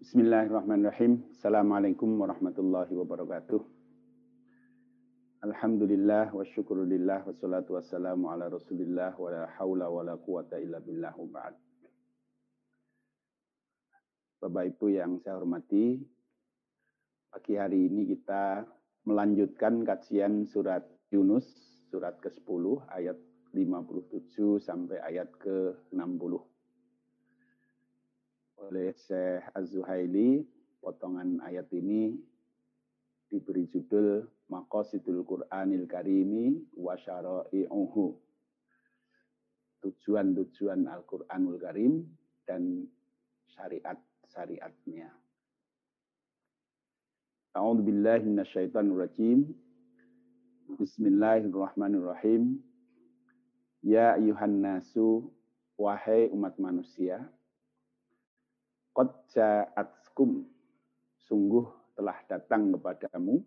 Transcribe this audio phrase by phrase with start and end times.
[0.00, 1.28] Bismillahirrahmanirrahim.
[1.28, 3.60] Assalamualaikum warahmatullahi wabarakatuh.
[5.44, 10.80] Alhamdulillah wa syukurillah wa salatu wassalamu ala rasulillah wa la hawla wa la quwata illa
[10.80, 11.52] billah ba'd.
[14.40, 16.00] Bapak Ibu yang saya hormati,
[17.28, 18.64] pagi hari ini kita
[19.04, 20.80] melanjutkan kajian surat
[21.12, 21.44] Yunus,
[21.92, 23.20] surat ke-10 ayat
[23.52, 26.49] 57 sampai ayat ke-60
[28.70, 30.46] oleh Syekh Az-Zuhaili.
[30.80, 32.16] Potongan ayat ini
[33.28, 38.16] diberi judul Maqasidul Qur'anil Karimi wa syara'i'uhu.
[39.84, 42.06] Tujuan-tujuan Al-Qur'anul Karim
[42.48, 42.86] dan
[43.52, 45.12] syariat-syariatnya.
[47.58, 49.52] A'udzu billahi minasyaitonir rajim.
[50.78, 52.62] Bismillahirrahmanirrahim.
[53.82, 55.28] Ya ayuhan nasu
[55.80, 57.24] wahai umat manusia,
[58.90, 60.42] Qad ja'atskum
[61.30, 63.38] sungguh telah datang kepadamu.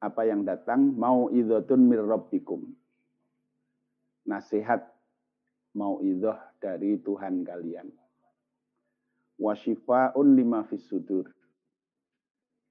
[0.00, 0.96] Apa yang datang?
[0.96, 2.66] Mau idzatun mir rabbikum.
[4.26, 4.80] Nasihat
[5.76, 7.88] mau idzah dari Tuhan kalian.
[9.38, 11.30] Wa syifaun lima fis sudur.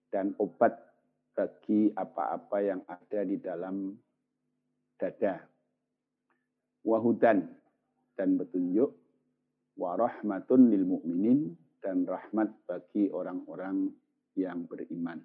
[0.09, 0.75] Dan obat
[1.37, 3.95] bagi apa-apa yang ada di dalam
[4.99, 5.39] dada.
[6.83, 7.45] Wahudan
[8.17, 8.98] dan petunjuk
[9.79, 13.87] warahmatun lil mu'minin dan rahmat bagi orang-orang
[14.35, 15.23] yang beriman.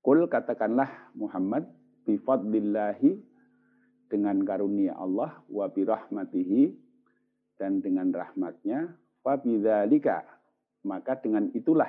[0.00, 1.68] Kul katakanlah Muhammad
[2.08, 3.20] bifadlillahi
[4.08, 6.72] dengan karunia Allah wa birahmatihi
[7.60, 10.24] dan dengan rahmatnya fa bidzalika
[10.84, 11.88] maka dengan itulah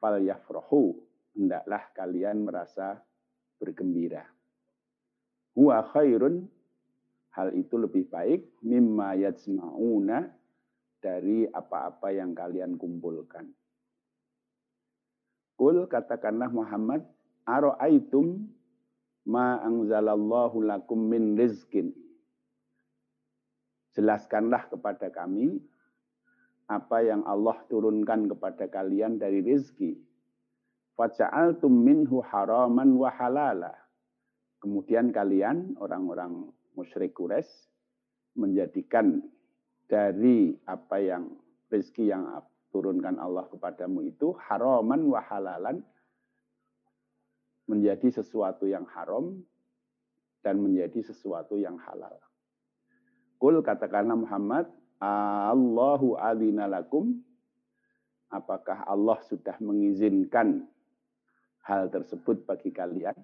[0.00, 0.96] fal yafrahu
[1.36, 3.04] hendaklah kalian merasa
[3.60, 4.24] bergembira.
[5.52, 6.48] Huwa khairun
[7.36, 10.32] hal itu lebih baik mimma yajma'una
[11.04, 13.52] dari apa-apa yang kalian kumpulkan.
[15.56, 17.04] Kul katakanlah Muhammad,
[17.44, 18.48] aro'aitum
[19.28, 21.92] ma angzalallahu lakum min rizkin.
[23.92, 25.60] Jelaskanlah kepada kami
[26.68, 29.96] apa yang Allah turunkan kepada kalian dari rizki.
[30.96, 33.72] Faja'altum minhu haraman wa halala.
[34.60, 37.48] Kemudian kalian, orang-orang musyrik Quraisy
[38.36, 39.24] menjadikan
[39.88, 41.32] dari apa yang
[41.72, 42.28] rezeki yang
[42.70, 45.80] turunkan Allah kepadamu itu haraman wa halalan
[47.66, 49.42] menjadi sesuatu yang haram
[50.44, 52.14] dan menjadi sesuatu yang halal.
[53.42, 54.70] Kul katakanlah Muhammad,
[55.02, 57.18] Allahu adina lakum,
[58.30, 60.64] apakah Allah sudah mengizinkan
[61.66, 63.18] hal tersebut bagi kalian?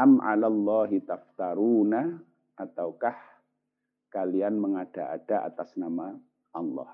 [0.00, 2.16] Am 'alallahi taftaruna
[2.56, 3.12] ataukah
[4.08, 6.16] kalian mengada-ada atas nama
[6.56, 6.88] Allah?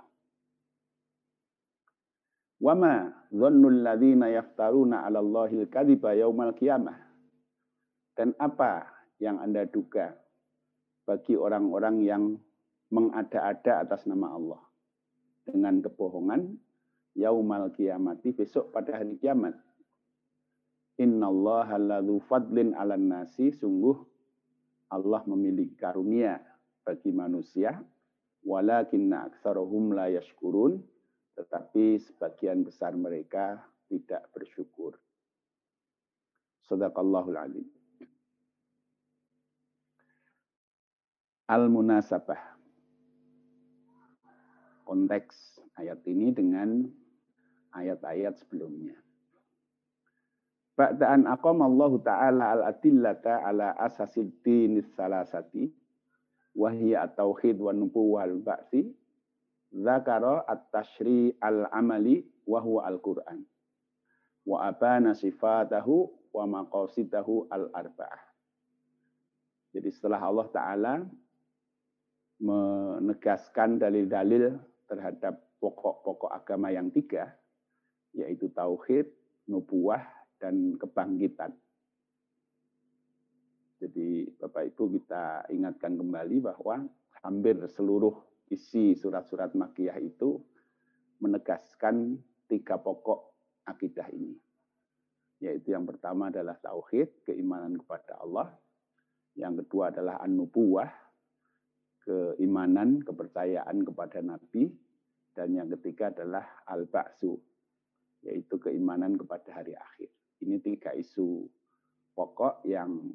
[2.59, 6.99] Wama dhannul ladzina yaftaruna 'alallahil kadhiba yaumal qiyamah.
[8.19, 8.91] Dan apa
[9.23, 10.11] yang Anda duga
[11.07, 12.23] bagi orang-orang yang
[12.91, 14.63] mengada-ada atas nama Allah
[15.47, 16.59] dengan kebohongan
[17.15, 19.55] yaumal kiamati besok pada hari kiamat.
[20.97, 23.97] Innallaha ladzu fadlin 'alan nasi, sungguh
[24.89, 26.41] Allah memiliki karunia
[26.87, 27.77] bagi manusia,
[28.47, 30.81] walakinna aktsarahum la yashkurun,
[31.37, 33.61] tetapi sebagian besar mereka
[33.93, 34.97] tidak bersyukur.
[36.65, 37.67] Sadaqallahul alim.
[41.47, 42.59] Al-munasabah.
[44.87, 46.87] Konteks ayat ini dengan
[47.75, 49.06] ayat-ayat sebelumnya.
[50.77, 55.73] Ba'da'an Allah ta'ala al-adillata ala asasid dinis salasati
[56.53, 58.93] wahiyya at-tauhid wa nubuwah al-ba'si
[59.73, 63.41] zakara at-tashri al-amali wa huwa al-Qur'an
[64.45, 68.23] wa abana sifatahu wa maqasidahu al-arba'ah.
[69.73, 70.95] Jadi setelah Allah Ta'ala
[72.41, 74.57] menegaskan dalil-dalil
[74.89, 77.33] terhadap pokok-pokok agama yang tiga,
[78.13, 79.09] yaitu tauhid,
[79.49, 80.05] nubuah,
[80.37, 81.53] dan kebangkitan.
[83.77, 86.81] Jadi Bapak Ibu kita ingatkan kembali bahwa
[87.21, 88.17] hampir seluruh
[88.49, 90.41] isi surat-surat Makiyah itu
[91.21, 92.17] menegaskan
[92.49, 93.37] tiga pokok
[93.69, 94.33] akidah ini.
[95.45, 98.49] Yaitu yang pertama adalah tauhid, keimanan kepada Allah.
[99.37, 100.89] Yang kedua adalah an-nubuwah,
[102.01, 104.73] keimanan, kepercayaan kepada Nabi.
[105.37, 107.37] Dan yang ketiga adalah al-ba'su,
[108.25, 110.16] yaitu keimanan kepada hari akhir.
[110.45, 111.49] Ini tiga isu
[112.13, 113.13] pokok yang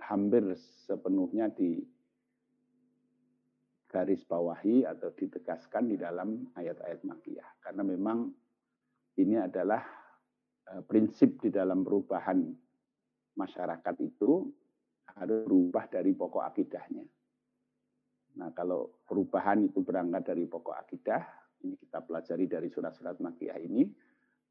[0.00, 0.42] hampir
[0.88, 1.52] sepenuhnya
[3.92, 7.60] garis bawahi atau ditegaskan di dalam ayat-ayat makiyah.
[7.60, 8.32] Karena memang
[9.20, 9.84] ini adalah
[10.72, 12.40] eh, prinsip di dalam perubahan
[13.36, 14.48] masyarakat itu
[15.12, 17.04] harus berubah dari pokok akidahnya.
[18.32, 21.20] Nah, kalau perubahan itu berangkat dari pokok akidah,
[21.60, 23.84] ini kita pelajari dari surat-surat makiyah ini,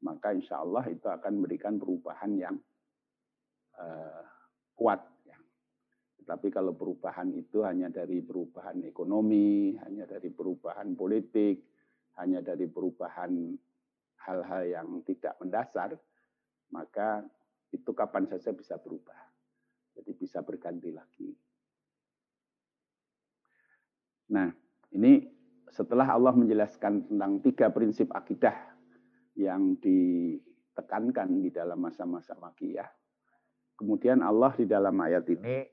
[0.02, 2.56] maka insya Allah itu akan memberikan perubahan yang
[3.78, 4.22] uh,
[4.74, 5.12] kuat
[6.22, 11.66] tapi kalau perubahan itu hanya dari perubahan ekonomi, hanya dari perubahan politik,
[12.22, 13.52] hanya dari perubahan
[14.22, 15.98] hal-hal yang tidak mendasar,
[16.70, 17.26] maka
[17.74, 19.18] itu kapan saja bisa berubah.
[19.98, 21.28] Jadi bisa berganti lagi.
[24.32, 24.48] Nah,
[24.94, 25.26] ini
[25.68, 28.71] setelah Allah menjelaskan tentang tiga prinsip akidah
[29.38, 32.88] yang ditekankan di dalam masa-masa makiyah,
[33.76, 35.64] kemudian Allah di dalam ayat ini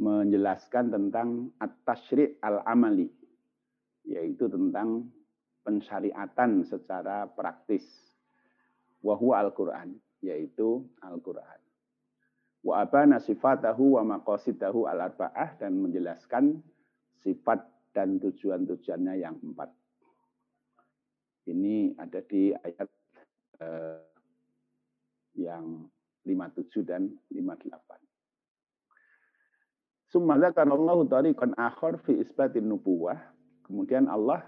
[0.00, 3.10] menjelaskan tentang at-tashri' al-amali,
[4.08, 5.10] yaitu tentang
[5.62, 7.84] pensyariatan secara praktis.
[9.00, 11.60] Wahyu Al-Quran, yaitu Al-Quran.
[12.60, 16.60] Wa abana sifatahu wa maqasidahu al-arba'ah dan menjelaskan
[17.24, 17.64] sifat
[17.96, 19.72] dan tujuan-tujuannya yang empat.
[21.50, 22.88] Ini ada di ayat
[23.58, 24.00] eh,
[25.34, 25.90] yang
[26.22, 27.74] 57 dan 58.
[30.10, 33.18] Summa Allah tariqan akhar fi isbatin nubuwah.
[33.66, 34.42] Kemudian Allah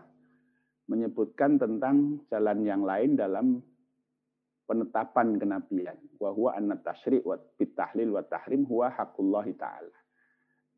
[0.91, 3.63] menyebutkan tentang jalan yang lain dalam
[4.67, 5.99] penetapan kenabian.
[6.19, 9.99] Wa huwa anna tasyri' wa bitahlil wa tahrim huwa haqqullah ta'ala.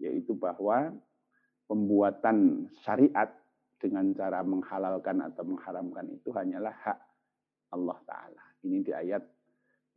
[0.00, 0.92] Yaitu bahwa
[1.64, 3.32] pembuatan syariat
[3.78, 6.98] dengan cara menghalalkan atau mengharamkan itu hanyalah hak
[7.74, 8.44] Allah Ta'ala.
[8.64, 9.22] Ini di ayat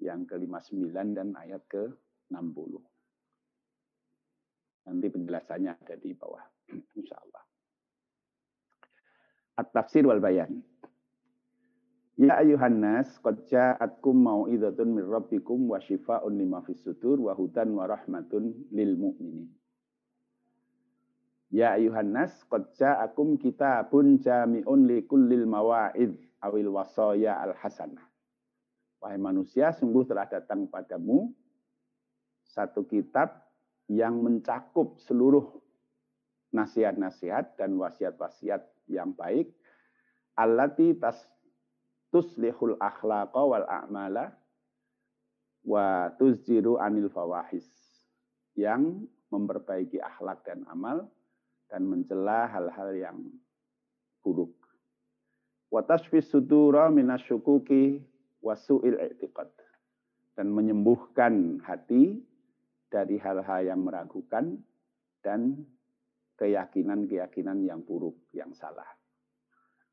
[0.02, 2.74] yang ke-59 dan ayat ke-60.
[4.88, 6.44] Nanti penjelasannya ada di bawah.
[7.00, 7.44] Insya Allah.
[9.58, 10.62] At-tafsir wal bayan.
[12.18, 17.78] Ya ayuhan nas, qad ja'atkum mau'izatun min rabbikum wa shifaa'un lima fis sudur wa hudan
[17.78, 19.46] wa rahmatun lil mu'minin.
[21.48, 28.04] Ya ayuhan nas, qad ja'akum kitabun jami'un li kullil mawa'id awil wasaya al hasanah.
[29.00, 31.32] Wahai manusia, sungguh telah datang padamu
[32.44, 33.48] satu kitab
[33.88, 35.48] yang mencakup seluruh
[36.52, 39.54] nasihat-nasihat dan wasiat-wasiat yang baik.
[40.36, 41.16] Allati tas
[42.12, 44.36] tuslihul akhlaqa wal a'mala
[45.64, 47.68] wa tuzjiru anil fawahis.
[48.58, 51.08] Yang memperbaiki akhlak dan amal
[51.68, 53.18] dan mencela hal-hal yang
[54.24, 54.56] buruk.
[55.68, 58.00] Wa tasfis sudura minasyukuki
[58.44, 59.52] wa su'il i'tiqad
[60.40, 62.24] dan menyembuhkan hati
[62.88, 64.56] dari hal-hal yang meragukan
[65.20, 65.68] dan
[66.40, 68.88] keyakinan-keyakinan yang buruk, yang salah.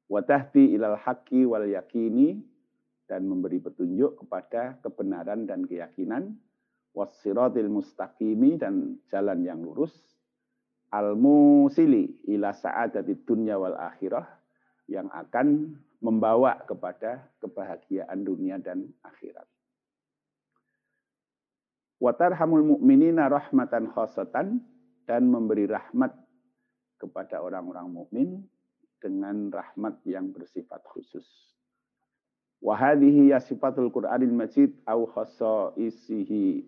[0.06, 2.38] Watahdi ilal haqqi wal yakini
[3.08, 6.36] dan memberi petunjuk kepada kebenaran dan keyakinan
[6.92, 10.13] wassiratil mustaqimi dan jalan yang lurus
[10.92, 14.26] al musili ila sa'adati dunya wal akhirah
[14.88, 19.48] yang akan membawa kepada kebahagiaan dunia dan akhirat.
[22.02, 24.60] Watarhamul mu'minina rahmatan khasatan
[25.08, 26.12] dan memberi rahmat
[27.00, 28.28] kepada orang-orang mukmin
[29.00, 31.24] dengan rahmat yang bersifat khusus.
[32.64, 35.04] Wahadihi ya sifatul Qur'anil Majid au
[35.76, 36.64] isihi.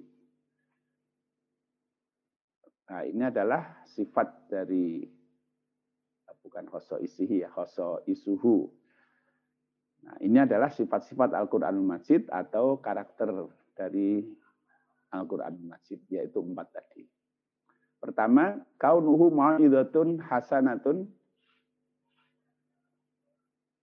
[2.87, 5.02] Nah, ini adalah sifat dari
[6.47, 6.71] bukan
[7.02, 7.50] isihi ya,
[8.07, 8.71] isuhu.
[10.07, 13.35] Nah, ini adalah sifat-sifat Al-Qur'anul Majid atau karakter
[13.75, 14.23] dari
[15.11, 17.02] Al-Quran Majid, yaitu empat tadi.
[17.99, 21.11] Pertama, kaunuhu mau'idatun hasanatun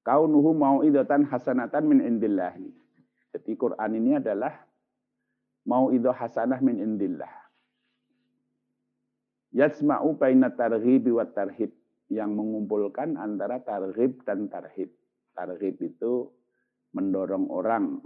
[0.03, 2.69] kaunuhu mau'idatan hasanatan min indillahi.
[3.33, 4.53] Jadi Quran ini adalah
[5.65, 7.42] mau'idah hasanah min indillah.
[9.53, 11.69] Yasma'u baina targhibi wa tarhib
[12.09, 14.89] yang mengumpulkan antara targhib dan tarhib.
[15.33, 16.29] Targhib itu
[16.93, 18.01] mendorong orang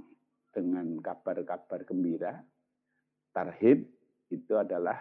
[0.52, 2.40] dengan kabar-kabar gembira,
[3.36, 3.86] tarhib
[4.32, 4.98] itu adalah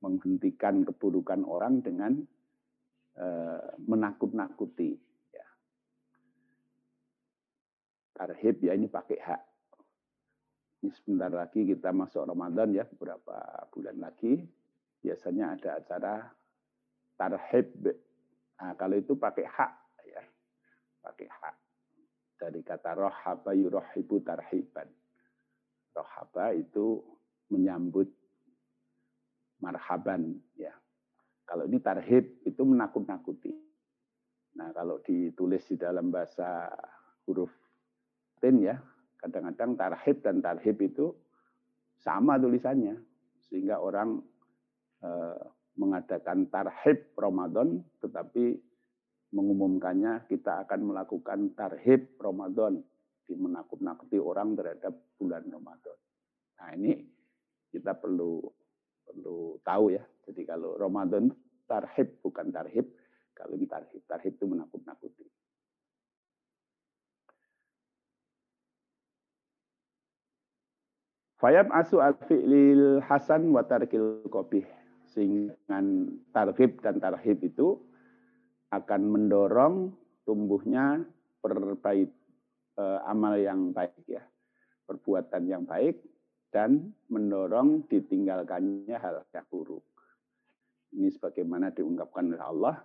[0.00, 2.20] menghentikan keburukan orang dengan
[3.18, 4.94] uh, menakut-nakuti.
[5.34, 5.46] Ya.
[8.14, 9.49] Tarhib ya ini pakai hak.
[10.80, 13.36] Sebentar lagi kita masuk Ramadan ya, beberapa
[13.68, 14.40] bulan lagi.
[15.04, 16.14] Biasanya ada acara
[17.20, 17.68] tarhib.
[18.60, 19.72] Nah, kalau itu pakai hak
[20.08, 20.22] ya.
[21.04, 21.56] Pakai hak.
[22.40, 24.88] Dari kata rohaba yurohibu tarhiban
[25.94, 27.02] rohaba itu
[27.50, 28.08] menyambut
[29.60, 30.72] marhaban ya.
[31.44, 33.50] Kalau ini tarhib itu menakut-nakuti.
[34.54, 36.70] Nah, kalau ditulis di dalam bahasa
[37.26, 37.50] huruf
[38.40, 38.76] Latin ya,
[39.20, 41.12] kadang-kadang tarhib dan tarhib itu
[42.00, 42.96] sama tulisannya.
[43.46, 44.24] Sehingga orang
[45.04, 45.42] eh,
[45.76, 48.56] mengadakan tarhib Ramadan, tetapi
[49.30, 52.82] mengumumkannya kita akan melakukan tarhib Ramadan,
[53.30, 55.98] di menakut-nakuti orang terhadap bulan Ramadan.
[56.58, 56.98] Nah ini
[57.70, 58.42] kita perlu
[59.06, 60.02] perlu tahu ya.
[60.26, 61.30] Jadi kalau Ramadan
[61.70, 62.90] tarhib bukan tarhib,
[63.30, 65.22] kalau ini tarhib, tarhib itu menakut-nakuti.
[71.40, 74.68] Fayab asu al fi'lil hasan wa tarkil qabih.
[75.08, 75.56] Sehingga
[76.36, 77.80] tarhib dan tarhib itu
[78.70, 79.90] akan mendorong
[80.28, 81.02] tumbuhnya
[81.40, 82.12] perbaik
[82.76, 84.20] eh, amal yang baik ya.
[84.84, 86.04] Perbuatan yang baik
[86.52, 89.82] dan mendorong ditinggalkannya hal yang buruk.
[90.92, 92.76] Ini sebagaimana diungkapkan oleh Allah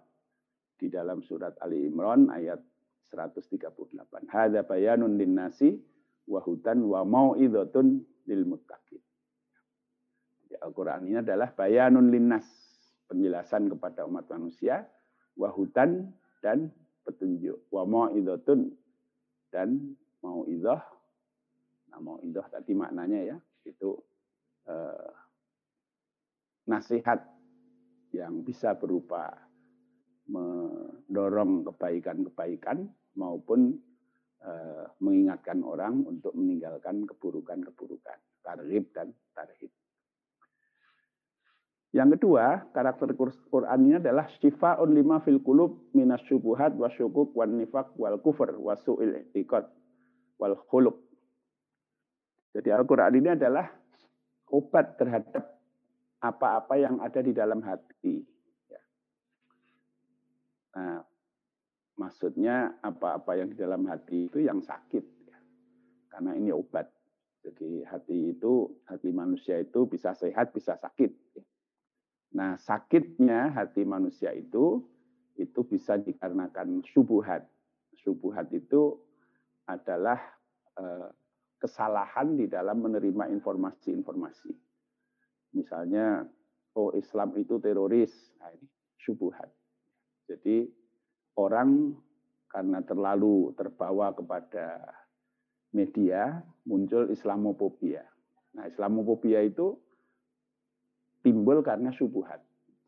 [0.79, 2.61] di dalam surat Ali Imran ayat
[3.09, 4.31] 138.
[4.31, 5.75] Hada bayanun linnasi
[6.29, 9.01] wa hudan wa mau'idhatun lil muttaqin.
[10.45, 12.45] Jadi Al-Qur'an ini adalah bayanun linnas,
[13.09, 14.85] penjelasan kepada umat manusia,
[15.37, 16.09] wa hudan
[16.41, 16.69] dan
[17.05, 18.73] petunjuk, wa mau'idhatun
[19.53, 20.81] dan mau'idzah.
[21.93, 23.93] Nah, mau'idzah tadi maknanya ya, itu
[24.69, 25.09] eh,
[26.65, 27.21] nasihat
[28.15, 29.29] yang bisa berupa
[30.25, 33.77] mendorong kebaikan-kebaikan maupun
[34.45, 39.73] eh, mengingatkan orang untuk meninggalkan keburukan-keburukan, tarhib dan tarhib.
[41.95, 43.15] Yang kedua, karakter
[43.49, 48.51] Quran ini adalah syifa'un lima fil kulub minas syubuhat wa syukuk wan nifak wal kufur
[48.59, 49.63] wa su'il i'tiqad
[50.35, 51.05] wal khuluq
[52.55, 53.67] jadi Al-Quran ini adalah
[54.47, 55.59] obat terhadap
[56.23, 58.23] apa-apa yang ada di dalam hati.
[58.71, 58.81] Ya.
[60.79, 61.03] Nah,
[61.95, 65.03] maksudnya apa-apa yang di dalam hati itu yang sakit.
[65.27, 65.37] Ya.
[66.11, 66.91] Karena ini obat.
[67.45, 71.11] Jadi hati itu, hati manusia itu bisa sehat, bisa sakit.
[71.37, 71.43] Ya.
[72.35, 74.83] Nah, sakitnya hati manusia itu,
[75.39, 77.47] itu bisa dikarenakan subuhat.
[78.03, 78.99] Subuhat itu
[79.69, 80.19] adalah
[80.75, 81.09] eh,
[81.61, 84.51] kesalahan di dalam menerima informasi-informasi.
[85.55, 86.27] Misalnya,
[86.75, 88.67] oh Islam itu teroris, nah ini
[88.99, 89.47] subuhat.
[90.27, 90.67] Jadi
[91.35, 91.95] orang
[92.47, 94.95] karena terlalu terbawa kepada
[95.75, 98.03] media muncul Islamophobia.
[98.55, 99.75] Nah, Islamophobia itu
[101.19, 102.39] timbul karena subuhat.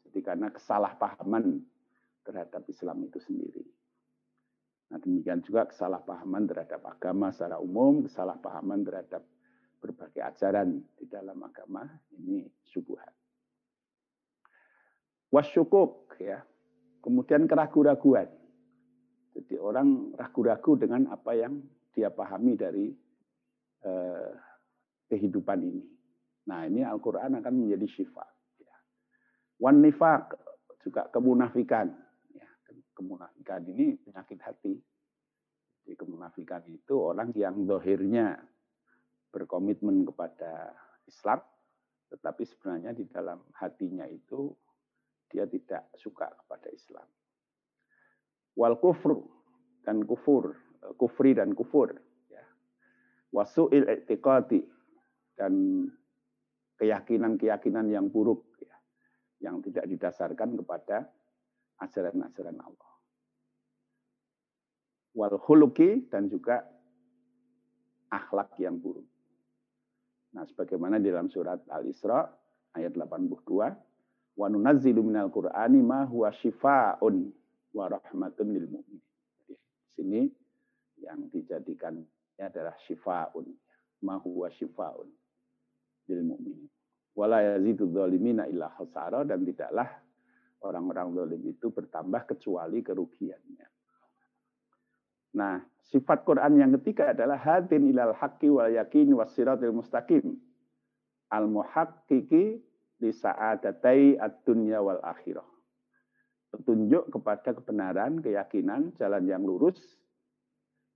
[0.08, 1.60] Jadi karena kesalahpahaman
[2.24, 3.68] terhadap Islam itu sendiri.
[4.88, 9.28] Nah, demikian juga kesalahpahaman terhadap agama secara umum, kesalahpahaman terhadap
[9.84, 11.84] berbagai ajaran di dalam agama
[12.16, 13.12] ini subuhat.
[15.28, 16.40] Wasyukuk ya.
[17.04, 18.32] Kemudian keraguan-raguan.
[19.38, 21.62] Jadi orang ragu-ragu dengan apa yang
[21.94, 22.90] dia pahami dari
[23.86, 24.32] eh,
[25.06, 25.84] kehidupan ini.
[26.50, 28.26] Nah ini Al-Quran akan menjadi syifa.
[28.58, 28.76] Ya.
[29.62, 30.34] Wan nifak
[30.82, 32.08] juga kemunafikan
[32.98, 34.74] kemunafikan ini penyakit hati.
[35.86, 38.42] Jadi kemunafikan itu orang yang dohirnya
[39.30, 40.74] berkomitmen kepada
[41.06, 41.46] Islam,
[42.10, 44.50] tetapi sebenarnya di dalam hatinya itu
[45.30, 47.06] dia tidak suka kepada Islam.
[48.58, 49.22] Wal kufur
[49.86, 50.58] dan kufur,
[50.98, 51.94] kufri dan kufur.
[52.34, 52.42] Ya.
[53.30, 54.66] Wasu'il i'tiqadi
[55.38, 55.86] dan
[56.82, 58.74] keyakinan-keyakinan yang buruk ya,
[59.46, 61.06] yang tidak didasarkan kepada
[61.78, 62.92] ajaran-ajaran Allah.
[65.14, 66.66] Wal huluki dan juga
[68.10, 69.06] akhlak yang buruk.
[70.34, 72.26] Nah, sebagaimana di dalam surat Al-Isra
[72.74, 77.37] ayat 82, wa nunazzilu minal qur'ani ma huwa shifaa'un
[77.74, 79.02] wa rahmatun lil mu'min.
[79.48, 79.56] Di
[79.96, 80.22] sini
[81.02, 82.00] yang dijadikan
[82.38, 83.48] adalah shifaa'un,
[84.06, 85.10] ma huwa shifaa'un
[86.08, 86.60] lil mu'min.
[87.18, 89.90] Wala yazidu dhalimina illa khasara dan tidaklah
[90.62, 93.68] orang-orang zalim itu bertambah kecuali kerugiannya.
[95.38, 100.38] Nah, sifat Quran yang ketiga adalah hadin ilal haqqi wal yakin wasiratil mustaqim.
[101.34, 102.44] Al muhaqqiqi
[103.02, 105.57] li sa'adatai ad-dunya wal akhirah.
[106.48, 109.78] Petunjuk kepada kebenaran, keyakinan, jalan yang lurus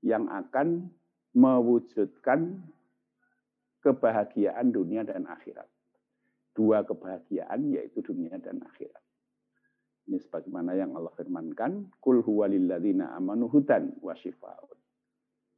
[0.01, 0.89] yang akan
[1.35, 2.59] mewujudkan
[3.83, 5.67] kebahagiaan dunia dan akhirat.
[6.51, 9.03] Dua kebahagiaan yaitu dunia dan akhirat.
[10.09, 14.75] Ini sebagaimana yang Allah firmankan, Kul huwa lilladzina amanu hudan wa shifaun.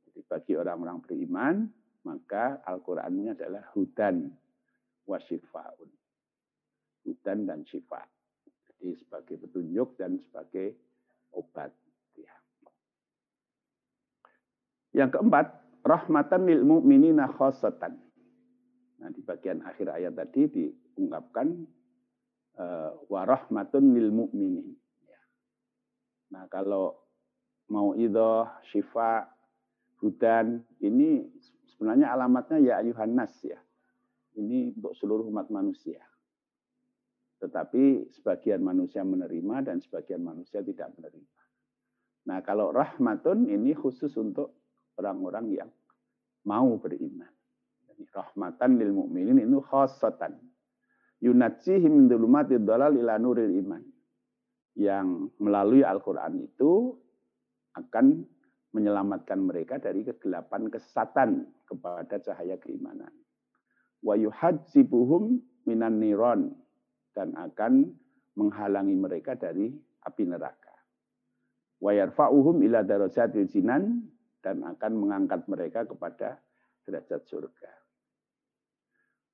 [0.05, 1.55] Jadi bagi orang-orang beriman,
[2.05, 4.29] maka Al-Quran ini adalah hudan
[5.07, 5.89] wa shifaun.
[7.03, 8.03] Hudan dan syifa.
[8.83, 10.75] Jadi sebagai petunjuk dan sebagai
[11.31, 11.71] obat.
[12.19, 12.35] Ya.
[14.91, 15.55] Yang keempat,
[15.87, 17.95] rahmatan lil mu'minina khosatan.
[18.99, 21.63] Nah, di bagian akhir ayat tadi diungkapkan
[22.59, 24.75] uh, wa rahmatun lil mu'minin.
[25.07, 25.21] Ya.
[26.35, 26.99] Nah, kalau
[27.71, 29.31] mau idoh, syifa,
[30.03, 31.23] hudan, ini
[31.71, 33.63] sebenarnya alamatnya ya ayuhan nas ya.
[34.35, 36.03] Ini untuk seluruh umat manusia.
[37.43, 41.43] Tetapi sebagian manusia menerima dan sebagian manusia tidak menerima.
[42.31, 44.55] Nah kalau rahmatun ini khusus untuk
[44.95, 45.69] orang-orang yang
[46.47, 47.27] mau beriman.
[47.83, 50.39] Jadi rahmatan lil mu'minin itu khasatan.
[51.19, 53.83] Yunatsihim min dhulumatid dhalal ila nuril iman.
[54.79, 56.95] Yang melalui Al-Quran itu
[57.75, 58.23] akan
[58.71, 63.11] menyelamatkan mereka dari kegelapan kesesatan kepada cahaya keimanan.
[63.99, 66.62] Wa yuhadzibuhum minan niron
[67.13, 67.93] dan akan
[68.33, 69.69] menghalangi mereka dari
[70.03, 70.73] api neraka.
[71.79, 74.05] Wa yarfa'uhum ila darajatil jinan
[74.43, 76.41] dan akan mengangkat mereka kepada
[76.83, 77.71] derajat surga.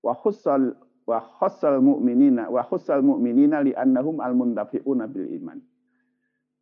[0.06, 0.76] Wa khussal
[1.10, 5.60] wa khussal mu'minina wa khussal mu'minina li annahum al muntafi'una bil iman.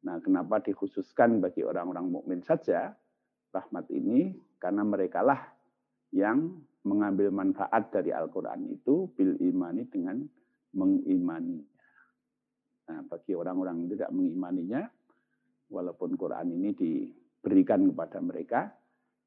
[0.07, 2.95] Nah, kenapa dikhususkan bagi orang-orang mukmin saja
[3.51, 4.39] rahmat ini?
[4.55, 5.51] Karena merekalah
[6.15, 10.23] yang mengambil manfaat dari Al-Quran itu bil imani dengan
[10.75, 11.77] mengimaninya.
[12.87, 14.81] Nah, bagi orang-orang yang tidak mengimaninya,
[15.67, 18.71] walaupun Quran ini diberikan kepada mereka,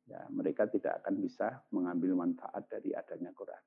[0.09, 3.64] ya mereka tidak akan bisa mengambil manfaat dari adanya Quran.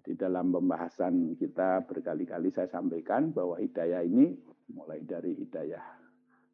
[0.00, 4.32] Jadi dalam pembahasan kita berkali-kali saya sampaikan bahwa hidayah ini
[4.70, 5.82] mulai dari hidayah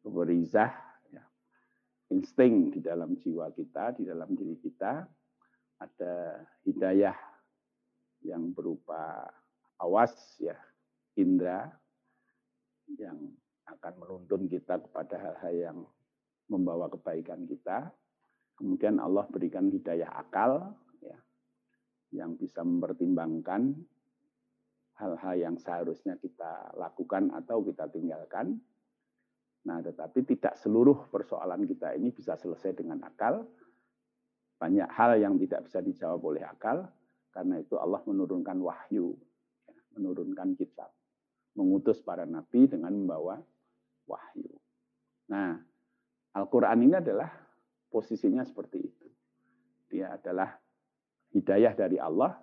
[0.07, 0.71] berizah,
[1.11, 1.23] ya,
[2.15, 5.03] insting di dalam jiwa kita, di dalam diri kita,
[5.83, 6.15] ada
[6.63, 7.15] hidayah
[8.25, 9.27] yang berupa
[9.77, 10.57] awas ya
[11.17, 11.69] indera
[12.97, 13.17] yang
[13.67, 15.79] akan menuntun kita kepada hal-hal yang
[16.47, 17.91] membawa kebaikan kita.
[18.57, 21.17] Kemudian Allah berikan hidayah akal ya
[22.15, 23.75] yang bisa mempertimbangkan
[24.97, 28.57] hal-hal yang seharusnya kita lakukan atau kita tinggalkan.
[29.67, 33.45] Nah, tetapi tidak seluruh persoalan kita ini bisa selesai dengan akal.
[34.57, 36.89] Banyak hal yang tidak bisa dijawab oleh akal,
[37.37, 39.13] karena itu Allah menurunkan wahyu,
[39.69, 40.89] ya, menurunkan kitab,
[41.53, 43.37] mengutus para nabi dengan membawa
[44.09, 44.49] wahyu.
[45.29, 45.61] Nah,
[46.33, 47.29] Al-Quran ini adalah
[47.93, 49.07] posisinya seperti itu.
[49.93, 50.49] Dia adalah
[51.29, 52.41] hidayah dari Allah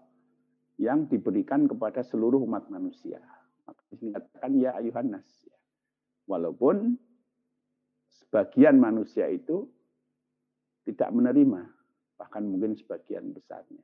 [0.79, 3.19] yang diberikan kepada seluruh umat manusia.
[3.67, 5.27] Maka dikatakan ya ayuhan nas.
[6.31, 6.95] Walaupun
[8.15, 9.67] sebagian manusia itu
[10.87, 11.67] tidak menerima,
[12.15, 13.83] bahkan mungkin sebagian besarnya.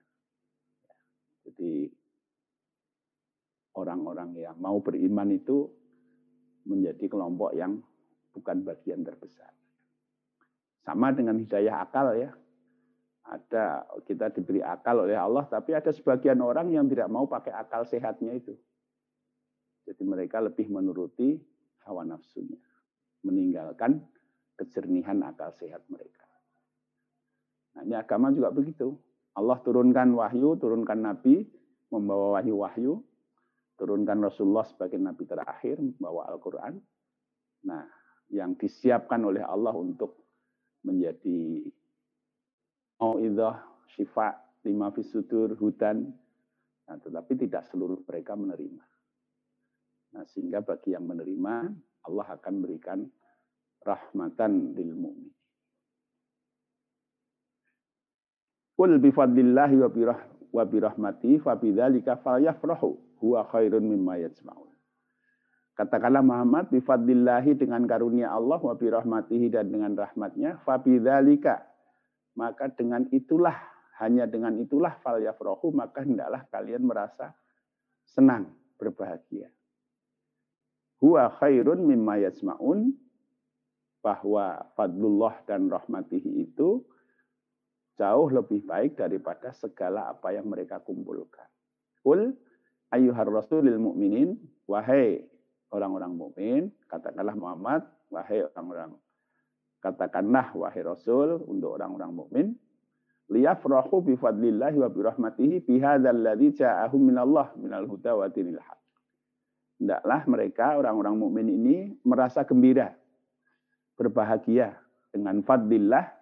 [1.50, 1.90] Jadi
[3.74, 5.66] orang-orang yang mau beriman itu
[6.62, 7.82] menjadi kelompok yang
[8.30, 9.50] bukan bagian terbesar.
[10.86, 12.30] Sama dengan hidayah akal ya
[13.26, 17.82] ada kita diberi akal oleh Allah, tapi ada sebagian orang yang tidak mau pakai akal
[17.82, 18.54] sehatnya itu.
[19.86, 21.34] Jadi mereka lebih menuruti
[21.82, 22.58] hawa nafsunya,
[23.26, 24.02] meninggalkan
[24.54, 26.26] kejernihan akal sehat mereka.
[27.74, 28.98] Nah, ini agama juga begitu.
[29.40, 31.48] Allah turunkan wahyu, turunkan nabi,
[31.88, 33.00] membawa wahyu-wahyu,
[33.81, 36.76] turunkan Rasulullah sebagai nabi terakhir, membawa Al-Quran.
[37.64, 37.88] Nah,
[38.29, 40.20] yang disiapkan oleh Allah untuk
[40.85, 41.64] menjadi
[43.00, 43.57] mau'idah,
[43.96, 44.37] syifa,
[44.68, 46.12] lima fisudur, hudan,
[46.85, 48.85] nah, tetapi tidak seluruh mereka menerima.
[50.14, 51.55] Nah, sehingga bagi yang menerima,
[52.05, 53.09] Allah akan berikan
[53.81, 55.39] rahmatan lil mu'min.
[58.81, 59.77] Qul bifadlillahi
[60.57, 63.21] wa birahmati fa bidzalika falyafrahu.
[63.21, 64.73] Huwa khairun mimma yajma'un.
[65.77, 71.61] Katakanlah Muhammad bifadlillahi dengan karunia Allah wa birahmatihi dan dengan rahmatnya fa bidzalika
[72.40, 73.53] maka dengan itulah
[74.01, 77.37] hanya dengan itulah fal yafrohu maka hendaklah kalian merasa
[78.09, 78.49] senang
[78.81, 79.53] berbahagia.
[81.05, 82.97] Huwa khairun mimma yasmaun
[84.01, 86.81] bahwa fadlullah dan rahmatihi itu
[87.98, 91.46] jauh lebih baik daripada segala apa yang mereka kumpulkan.
[92.05, 92.37] Kul
[92.90, 95.24] ayyuhar rasulil mu'minin, wahai
[95.70, 98.98] orang-orang mukmin, katakanlah Muhammad, wahai orang-orang
[99.81, 102.46] Katakanlah wahai Rasul untuk orang-orang mukmin,
[103.33, 108.61] liyafrahu bi fadlillahi wa bi rahmatihi bi hadzal ladzi ja'ahum minallah minal huda wa dinil
[108.61, 108.81] haq.
[109.81, 112.92] Hendaklah mereka orang-orang mukmin ini merasa gembira,
[113.96, 114.76] berbahagia
[115.09, 116.12] dengan fadlillah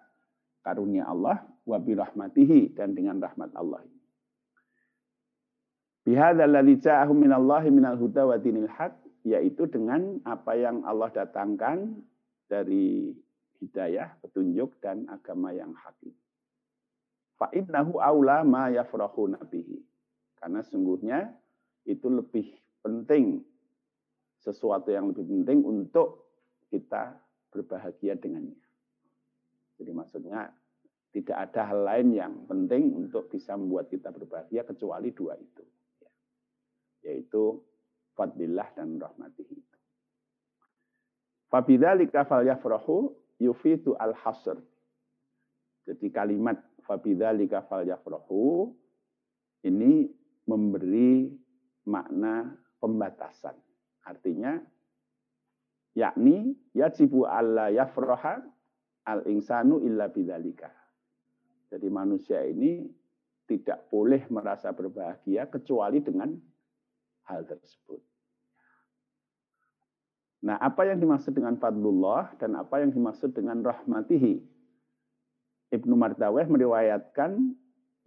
[0.63, 3.85] karunia Allah wa bi rahmatihi dan dengan rahmat Allah.
[6.01, 6.81] Bihadzal ladzi
[7.13, 12.01] minallahi minal huda wa dinil haq yaitu dengan apa yang Allah datangkan
[12.49, 13.13] dari
[13.61, 16.17] hidayah, petunjuk dan agama yang hakiki.
[17.37, 19.77] Fa innahu aula ma yafrahu nabihi.
[20.39, 21.29] Karena sungguhnya
[21.85, 22.47] itu lebih
[22.81, 23.43] penting
[24.39, 26.31] sesuatu yang lebih penting untuk
[26.71, 27.19] kita
[27.51, 28.59] berbahagia dengannya.
[29.79, 30.51] Jadi maksudnya
[31.09, 35.65] tidak ada hal lain yang penting untuk bisa membuat kita berbahagia kecuali dua itu
[37.03, 37.63] yaitu
[38.15, 39.57] fadlillah dan rahmatihi.
[41.49, 44.59] Fabidzalika falyafrahu yufitu al-hasr.
[45.87, 48.69] Jadi kalimat fabidzalika falyafrahu
[49.65, 50.05] ini
[50.45, 51.33] memberi
[51.89, 53.57] makna pembatasan.
[54.05, 54.61] Artinya
[55.97, 58.45] yakni yajibu alla yafraha
[59.09, 60.69] al insanu illa bidzalika.
[61.69, 62.89] Jadi manusia ini
[63.45, 66.33] tidak boleh merasa berbahagia kecuali dengan
[67.29, 68.01] hal tersebut.
[70.39, 74.39] Nah, apa yang dimaksud dengan fadlullah dan apa yang dimaksud dengan rahmatihi?
[75.69, 77.53] Ibnu Mardaweh meriwayatkan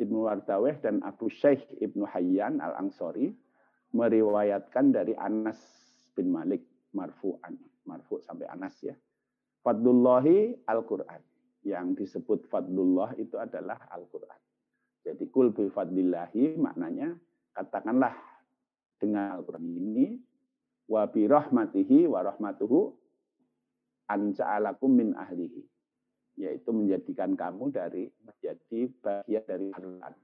[0.01, 3.31] Ibnu Mardaweh dan Abu Syekh Ibnu Hayyan Al-Ansori
[3.93, 5.61] meriwayatkan dari Anas
[6.17, 6.65] bin Malik
[6.97, 8.97] marfu'an, marfu sampai Anas ya.
[9.63, 11.32] Fadlullahi Al-Qur'an.
[11.63, 14.41] Yang disebut fadlullah itu adalah Al-Qur'an.
[15.03, 17.15] Jadi kul bi fadlillahi maknanya
[17.55, 18.15] katakanlah
[19.03, 20.15] dengan Al-Quran ini
[20.87, 22.95] wa bi rahmatihi wa rahmatuhu
[24.07, 25.63] anja'alakum min ahlihi
[26.39, 30.15] yaitu menjadikan kamu dari menjadi bagian dari Al-Quran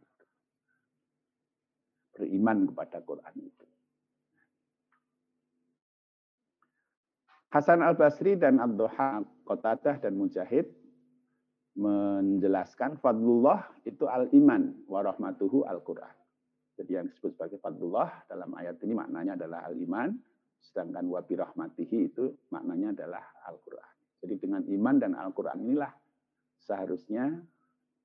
[2.14, 3.66] beriman kepada Quran itu
[7.48, 10.68] Hasan al-Basri dan Abduha Qatadah dan Mujahid
[11.78, 16.14] menjelaskan fadlullah itu al-iman wa rahmatuhu al-Quran.
[16.74, 20.14] Jadi yang disebut sebagai fadlullah dalam ayat ini maknanya adalah al-iman,
[20.62, 23.92] sedangkan wabi rahmatihi itu maknanya adalah Al-Quran.
[24.22, 25.90] Jadi dengan iman dan Al-Quran inilah
[26.58, 27.38] seharusnya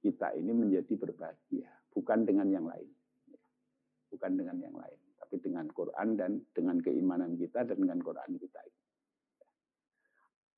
[0.02, 2.90] kita ini menjadi berbahagia, bukan dengan yang lain.
[4.14, 8.62] Bukan dengan yang lain, tapi dengan Quran dan dengan keimanan kita dan dengan Quran kita.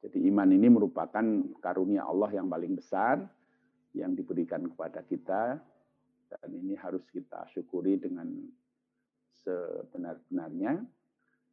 [0.04, 1.26] Jadi iman ini merupakan
[1.64, 3.24] karunia Allah yang paling besar
[3.96, 5.58] yang diberikan kepada kita
[6.30, 8.28] dan ini harus kita syukuri dengan
[9.46, 10.84] sebenar-benarnya.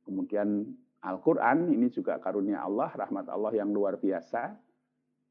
[0.03, 0.67] Kemudian
[1.03, 4.55] Al-Quran ini juga karunia Allah, rahmat Allah yang luar biasa,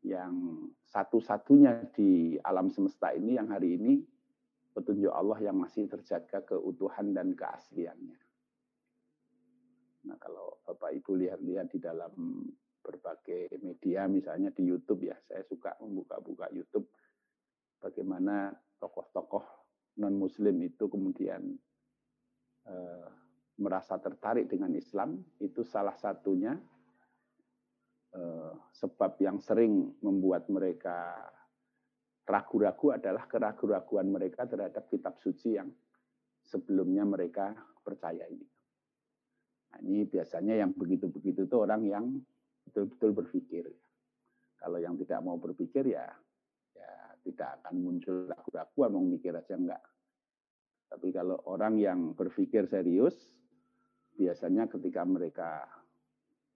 [0.08, 4.02] yang satu-satunya di alam semesta ini yang hari ini
[4.71, 8.19] petunjuk Allah yang masih terjaga keutuhan dan keasliannya.
[10.08, 12.13] Nah kalau Bapak Ibu lihat-lihat di dalam
[12.82, 16.89] berbagai media, misalnya di YouTube ya, saya suka membuka-buka YouTube.
[17.82, 19.46] Bagaimana tokoh-tokoh
[20.02, 21.41] non-Muslim itu kemudian
[22.65, 23.08] eh,
[23.62, 26.58] merasa tertarik dengan Islam, itu salah satunya
[28.17, 31.13] eh, sebab yang sering membuat mereka
[32.26, 35.70] ragu-ragu adalah keraguan-raguan mereka terhadap kitab suci yang
[36.46, 38.48] sebelumnya mereka percaya ini.
[39.72, 42.06] Nah, ini biasanya yang begitu-begitu itu orang yang
[42.67, 43.65] betul-betul berpikir.
[44.62, 46.10] Kalau yang tidak mau berpikir ya
[47.21, 49.82] tidak akan muncul ragu-ragu mau mikir aja enggak.
[50.91, 53.15] Tapi kalau orang yang berpikir serius,
[54.17, 55.63] biasanya ketika mereka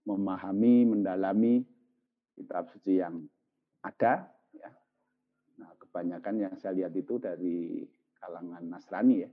[0.04, 1.64] memahami, mendalami
[2.36, 3.24] kitab suci yang
[3.80, 4.70] ada, ya.
[5.56, 7.80] Nah, kebanyakan yang saya lihat itu dari
[8.20, 9.30] kalangan Nasrani ya.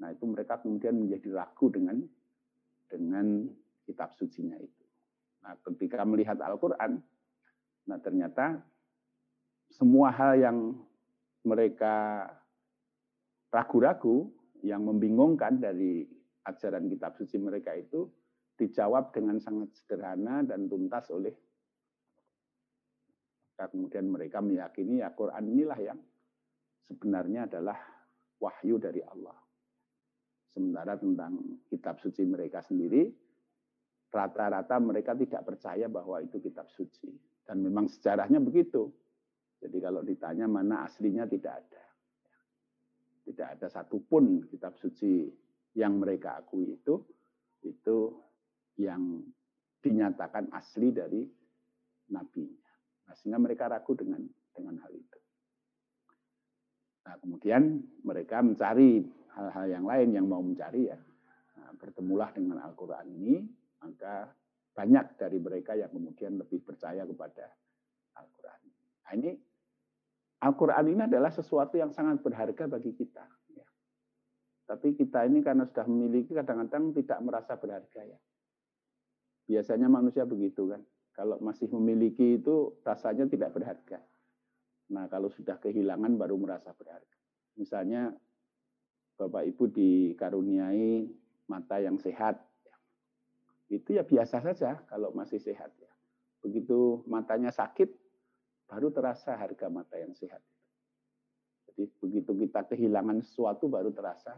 [0.00, 2.00] Nah, itu mereka kemudian menjadi ragu dengan
[2.88, 3.46] dengan
[3.84, 4.81] kitab sucinya itu.
[5.42, 7.02] Nah, ketika melihat Al-Qur'an,
[7.86, 8.62] nah ternyata
[9.74, 10.58] semua hal yang
[11.42, 12.26] mereka
[13.50, 14.30] ragu-ragu,
[14.62, 16.06] yang membingungkan dari
[16.46, 18.06] ajaran kitab suci mereka itu
[18.54, 21.34] dijawab dengan sangat sederhana dan tuntas oleh
[23.70, 26.00] kemudian mereka meyakini ya Quran inilah yang
[26.90, 27.78] sebenarnya adalah
[28.42, 29.38] wahyu dari Allah.
[30.50, 33.08] Sementara tentang kitab suci mereka sendiri,
[34.12, 37.08] rata-rata mereka tidak percaya bahwa itu kitab suci.
[37.42, 38.92] Dan memang sejarahnya begitu.
[39.58, 41.84] Jadi kalau ditanya mana aslinya tidak ada.
[43.24, 45.30] Tidak ada satupun kitab suci
[45.78, 47.00] yang mereka akui itu,
[47.64, 47.98] itu
[48.76, 49.24] yang
[49.80, 51.22] dinyatakan asli dari
[52.12, 52.68] nabinya.
[53.08, 54.20] Nah, sehingga mereka ragu dengan
[54.52, 55.18] dengan hal itu.
[57.02, 59.02] Nah, kemudian mereka mencari
[59.34, 60.98] hal-hal yang lain yang mau mencari ya.
[61.58, 63.42] Nah, bertemulah dengan Al-Quran ini,
[63.82, 64.30] maka
[64.72, 67.50] banyak dari mereka yang kemudian lebih percaya kepada
[68.16, 68.60] Al-Quran.
[69.04, 69.30] Nah, ini
[70.42, 73.22] Al-Quran ini adalah sesuatu yang sangat berharga bagi kita.
[73.54, 73.66] Ya.
[74.66, 78.18] Tapi kita ini karena sudah memiliki kadang-kadang tidak merasa berharga ya.
[79.46, 80.82] Biasanya manusia begitu kan.
[81.12, 84.00] Kalau masih memiliki itu rasanya tidak berharga.
[84.90, 87.16] Nah kalau sudah kehilangan baru merasa berharga.
[87.60, 88.10] Misalnya
[89.20, 91.06] Bapak Ibu dikaruniai
[91.46, 92.40] mata yang sehat.
[93.72, 95.72] Itu ya biasa saja kalau masih sehat.
[95.80, 95.88] ya.
[96.44, 97.88] Begitu matanya sakit,
[98.68, 100.44] baru terasa harga mata yang sehat.
[101.72, 104.36] Jadi begitu kita kehilangan sesuatu baru terasa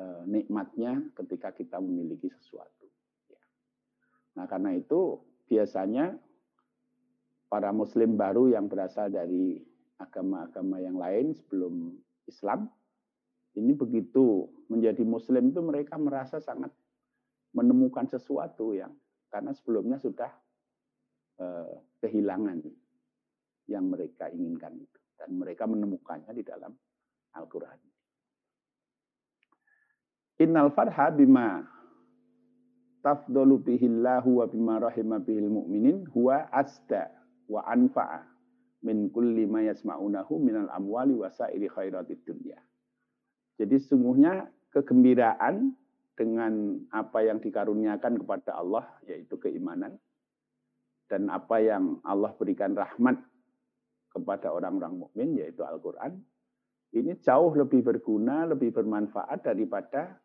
[0.00, 2.88] eh, nikmatnya ketika kita memiliki sesuatu.
[3.28, 3.42] Ya.
[4.40, 6.16] Nah karena itu biasanya
[7.52, 9.60] para muslim baru yang berasal dari
[10.00, 12.72] agama-agama yang lain sebelum Islam,
[13.56, 16.72] ini begitu menjadi muslim itu mereka merasa sangat
[17.56, 18.92] menemukan sesuatu yang
[19.32, 20.28] karena sebelumnya sudah
[21.40, 22.60] eh, kehilangan
[23.66, 26.76] yang mereka inginkan itu dan mereka menemukannya di dalam
[27.32, 27.80] Al-Qur'an.
[30.36, 31.64] Innal farha bima
[33.00, 37.08] tafdalu bihillahu wa bima rahima bihil mu'minin huwa asda
[37.48, 38.20] wa anfa'a
[38.84, 42.60] min kulli ma yasma'unahu minal amwali wa sa'iri khairatid dunya.
[43.56, 45.72] Jadi sungguhnya kegembiraan
[46.16, 50.00] dengan apa yang dikaruniakan kepada Allah yaitu keimanan
[51.06, 53.20] dan apa yang Allah berikan rahmat
[54.10, 56.16] kepada orang-orang mukmin yaitu Al-Qur'an
[56.96, 60.16] ini jauh lebih berguna, lebih bermanfaat daripada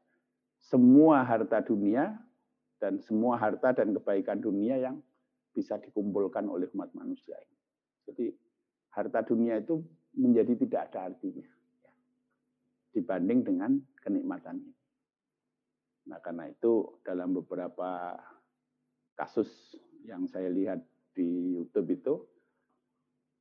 [0.56, 2.16] semua harta dunia
[2.80, 4.96] dan semua harta dan kebaikan dunia yang
[5.52, 7.36] bisa dikumpulkan oleh umat manusia.
[8.08, 8.32] Jadi
[8.96, 9.84] harta dunia itu
[10.16, 11.44] menjadi tidak ada artinya
[11.84, 11.92] ya,
[12.96, 14.81] dibanding dengan kenikmatan ini.
[16.10, 18.18] Nah karena itu dalam beberapa
[19.14, 20.82] kasus yang saya lihat
[21.14, 22.14] di YouTube itu,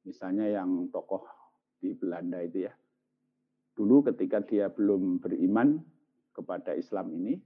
[0.04, 1.24] misalnya yang tokoh
[1.80, 2.72] di Belanda itu ya,
[3.72, 5.80] dulu ketika dia belum beriman
[6.36, 7.40] kepada Islam ini,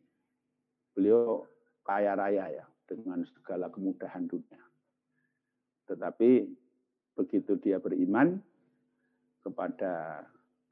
[0.95, 1.47] beliau
[1.87, 4.63] kaya raya ya dengan segala kemudahan dunia.
[5.87, 6.31] Tetapi
[7.15, 8.41] begitu dia beriman
[9.45, 10.25] kepada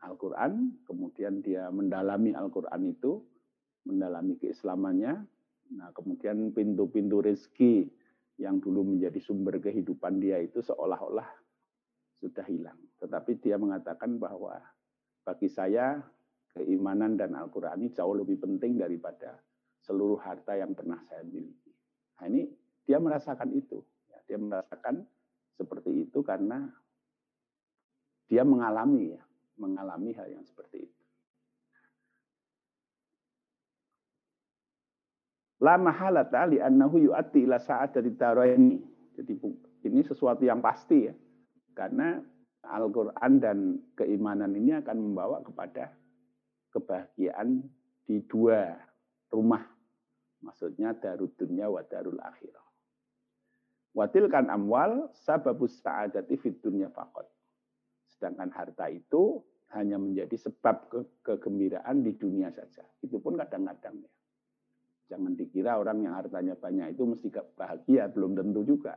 [0.02, 3.22] Al-Quran, kemudian dia mendalami Al-Quran itu,
[3.86, 5.26] mendalami keislamannya,
[5.74, 7.90] nah kemudian pintu-pintu rezeki
[8.40, 11.26] yang dulu menjadi sumber kehidupan dia itu seolah-olah
[12.22, 12.78] sudah hilang.
[13.02, 14.58] Tetapi dia mengatakan bahwa
[15.26, 15.98] bagi saya
[16.54, 19.38] keimanan dan Al-Quran ini jauh lebih penting daripada
[19.82, 21.74] seluruh harta yang pernah saya miliki.
[22.20, 22.46] Nah ini
[22.86, 23.82] dia merasakan itu.
[24.10, 25.02] Ya, dia merasakan
[25.58, 26.70] seperti itu karena
[28.30, 29.22] dia mengalami ya,
[29.58, 31.01] mengalami hal yang seperti itu.
[35.62, 38.10] La mahalata li'annahu yu'atti ila sa'at dari
[38.58, 38.82] ini.
[39.14, 39.32] Jadi
[39.86, 41.14] ini sesuatu yang pasti ya.
[41.72, 42.18] Karena
[42.66, 45.94] Al-Quran dan keimanan ini akan membawa kepada
[46.74, 47.62] kebahagiaan
[48.06, 48.74] di dua
[49.30, 49.62] rumah.
[50.42, 52.66] Maksudnya darud dunia wa darul akhirah.
[53.94, 57.28] Watil kan amwal sababus sa'adati fit dunya fakot.
[58.10, 59.38] Sedangkan harta itu
[59.78, 62.82] hanya menjadi sebab ke kegembiraan di dunia saja.
[63.04, 64.10] Itu pun kadang-kadang ya.
[65.12, 68.96] Jangan dikira orang yang hartanya banyak itu mesti bahagia, belum tentu juga.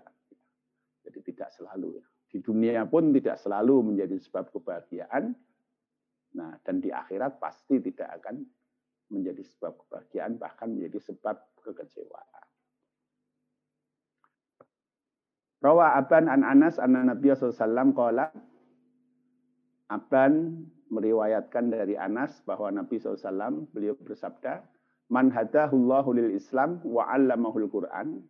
[1.04, 2.00] Jadi tidak selalu.
[2.32, 5.36] Di dunia pun tidak selalu menjadi sebab kebahagiaan.
[6.40, 8.48] Nah, dan di akhirat pasti tidak akan
[9.12, 11.36] menjadi sebab kebahagiaan, bahkan menjadi sebab
[11.68, 12.48] kekecewaan.
[15.60, 18.32] Rawa Aban an Anas anna Nabi SAW qala
[19.92, 24.64] Aban meriwayatkan dari Anas bahwa Nabi SAW beliau bersabda,
[25.10, 28.26] Man hadahullahu lil Islam wa 'allamahul Qur'an,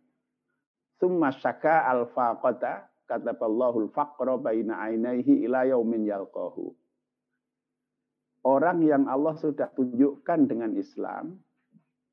[1.00, 6.74] summa syaka al-faqata kataballahu al-faqra baina ainaihi ila yaumin yalqahu.
[8.46, 11.42] Orang yang Allah sudah tunjukkan dengan Islam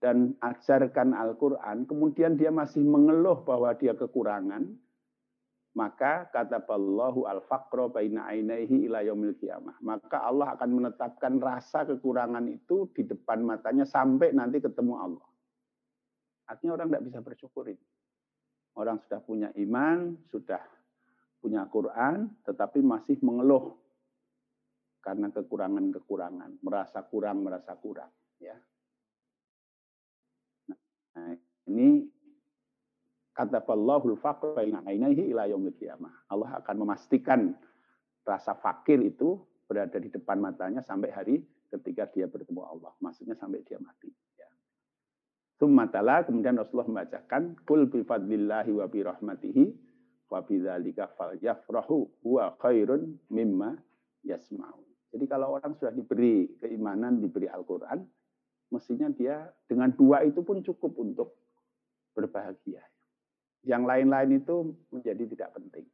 [0.02, 4.67] dan ajarkan Al-Quran, kemudian dia masih mengeluh bahwa dia kekurangan,
[5.74, 9.34] maka kata Allahu al-faqra baina ainaihi ila yaumil.
[9.82, 15.28] Maka Allah akan menetapkan rasa kekurangan itu di depan matanya sampai nanti ketemu Allah.
[16.46, 17.86] Artinya orang tidak bisa bersyukur ini.
[18.78, 20.62] Orang sudah punya iman, sudah
[21.42, 23.74] punya Quran, tetapi masih mengeluh
[25.04, 28.08] karena kekurangan-kekurangan, merasa kurang, merasa kurang,
[28.40, 28.56] ya.
[31.14, 31.36] Nah,
[31.68, 32.08] ini
[33.34, 34.17] kata Allahul
[34.86, 35.74] ainihi ila yaumil.
[36.30, 37.58] Allah akan memastikan
[38.24, 41.36] rasa fakir itu berada di depan matanya sampai hari
[41.74, 42.93] ketika dia bertemu Allah.
[43.02, 44.13] Maksudnya sampai dia mati.
[44.38, 44.48] Ya.
[45.58, 49.63] Kemudian Rasulullah membacakan, Kul bifadlillahi wa birahmatihi
[50.30, 53.74] wa bidzalika falyafrahu huwa khairun mimma
[54.22, 54.86] yasma'un.
[55.13, 58.02] Jadi kalau orang sudah diberi keimanan, diberi Al-Quran,
[58.74, 61.38] mestinya dia dengan dua itu pun cukup untuk
[62.17, 62.82] berbahagia.
[63.63, 64.56] Yang lain-lain itu
[64.91, 65.86] menjadi tidak penting.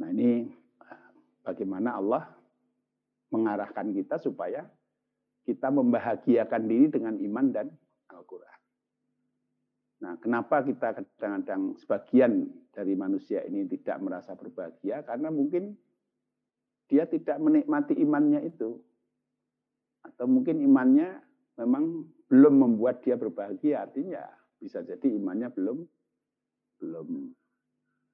[0.00, 0.52] Nah ini
[1.40, 2.28] bagaimana Allah
[3.32, 4.68] mengarahkan kita supaya
[5.42, 7.66] kita membahagiakan diri dengan iman dan
[8.12, 8.58] Al-Quran.
[10.02, 15.02] Nah, kenapa kita kadang-kadang sebagian dari manusia ini tidak merasa berbahagia?
[15.06, 15.78] Karena mungkin
[16.90, 18.82] dia tidak menikmati imannya itu.
[20.02, 21.22] Atau mungkin imannya
[21.58, 23.86] memang belum membuat dia berbahagia.
[23.86, 24.26] Artinya
[24.62, 25.82] bisa jadi imannya belum
[26.78, 27.08] belum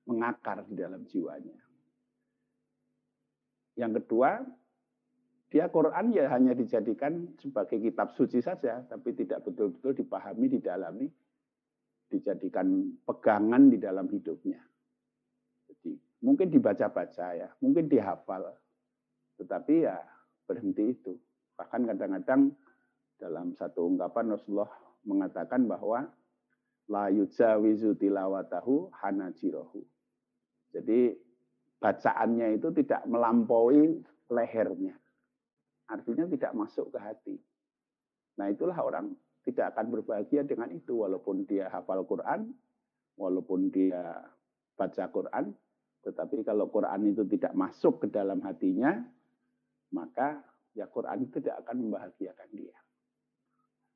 [0.08, 1.60] mengakar di dalam jiwanya.
[3.76, 4.40] Yang kedua,
[5.52, 11.06] dia Quran ya hanya dijadikan sebagai kitab suci saja, tapi tidak betul-betul dipahami, didalami,
[12.08, 14.60] dijadikan pegangan di dalam hidupnya.
[15.68, 18.56] Jadi mungkin dibaca-baca ya, mungkin dihafal,
[19.36, 20.00] tetapi ya
[20.48, 21.12] berhenti itu.
[21.56, 22.52] Bahkan kadang-kadang
[23.20, 24.72] dalam satu ungkapan Rasulullah
[25.04, 26.08] mengatakan bahwa
[26.88, 29.84] la yujawizu tilawatahu hanajirohu.
[30.72, 31.12] Jadi
[31.80, 34.00] bacaannya itu tidak melampaui
[34.32, 34.96] lehernya.
[35.88, 37.36] Artinya tidak masuk ke hati.
[38.36, 39.16] Nah itulah orang
[39.48, 41.00] tidak akan berbahagia dengan itu.
[41.00, 42.52] Walaupun dia hafal Quran,
[43.16, 44.20] walaupun dia
[44.76, 45.56] baca Quran,
[46.04, 49.00] tetapi kalau Quran itu tidak masuk ke dalam hatinya,
[49.92, 50.44] maka
[50.76, 52.76] ya Quran tidak akan membahagiakan dia.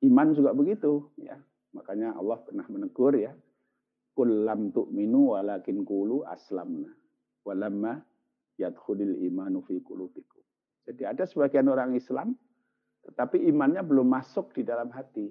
[0.03, 1.39] Iman juga begitu, ya.
[1.73, 3.33] Makanya Allah pernah menegur ya,
[4.13, 7.03] "Kullam tu'minu walakin kulu aslamna."
[7.43, 7.99] walamma
[8.55, 10.41] yadkhulil imanu fi qulubikum.
[10.87, 12.35] Jadi ada sebagian orang Islam
[13.03, 15.27] tetapi imannya belum masuk di dalam hati.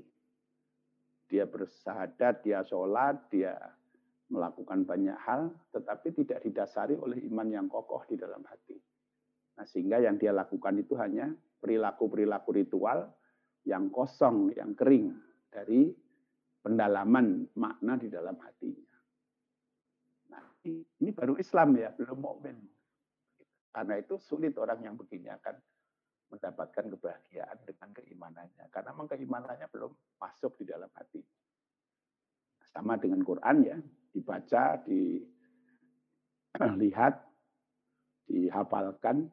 [1.33, 3.57] Dia bersahadat, dia sholat, dia
[4.29, 8.77] melakukan banyak hal, tetapi tidak didasari oleh iman yang kokoh di dalam hati.
[9.57, 11.33] Nah, sehingga yang dia lakukan itu hanya
[11.65, 13.09] perilaku-perilaku ritual
[13.65, 15.17] yang kosong, yang kering
[15.49, 15.89] dari
[16.63, 18.95] pendalaman makna di dalam hatinya.
[20.63, 22.55] Ini baru Islam ya, belum mukmin.
[23.75, 25.59] Karena itu sulit orang yang begini akan
[26.31, 28.71] mendapatkan kebahagiaan dengan keimanannya.
[28.71, 29.91] Karena memang keimanannya belum
[30.23, 31.19] masuk di dalam hati.
[32.71, 33.75] Sama dengan Quran ya,
[34.15, 37.15] dibaca, dilihat,
[38.31, 39.27] dihafalkan,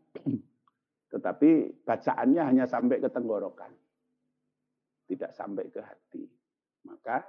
[1.14, 3.70] tetapi bacaannya hanya sampai ke tenggorokan.
[5.06, 6.26] Tidak sampai ke hati.
[6.88, 7.26] Maka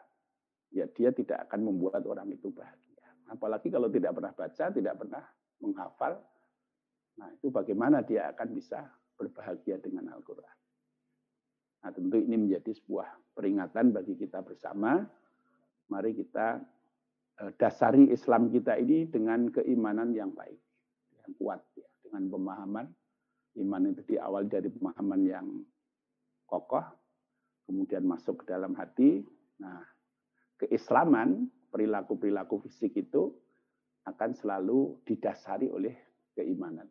[0.70, 3.06] ya dia tidak akan membuat orang itu bahagia.
[3.30, 5.24] Apalagi kalau tidak pernah baca, tidak pernah
[5.62, 6.18] menghafal.
[7.18, 8.80] Nah, itu bagaimana dia akan bisa
[9.14, 10.56] berbahagia dengan Al-Quran.
[11.80, 15.00] Nah, tentu ini menjadi sebuah peringatan bagi kita bersama.
[15.90, 16.60] Mari kita
[17.44, 20.60] eh, dasari Islam kita ini dengan keimanan yang baik,
[21.24, 22.86] yang kuat, ya, dengan pemahaman.
[23.58, 25.46] Iman itu diawali dari pemahaman yang
[26.46, 26.86] kokoh,
[27.66, 29.26] kemudian masuk ke dalam hati.
[29.60, 29.84] Nah,
[30.56, 33.30] keislaman perilaku-perilaku fisik itu
[34.08, 35.94] akan selalu didasari oleh
[36.32, 36.88] keimanan.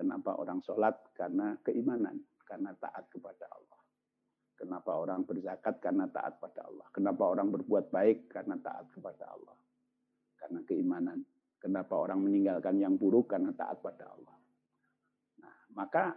[0.00, 0.96] Kenapa orang sholat?
[1.12, 2.16] Karena keimanan,
[2.48, 3.80] karena taat kepada Allah.
[4.56, 5.80] Kenapa orang berzakat?
[5.80, 6.84] Karena taat pada Allah.
[6.92, 8.28] Kenapa orang berbuat baik?
[8.28, 9.56] Karena taat kepada Allah.
[10.36, 11.20] Karena keimanan.
[11.60, 13.32] Kenapa orang meninggalkan yang buruk?
[13.32, 14.36] Karena taat pada Allah.
[15.40, 16.16] Nah, maka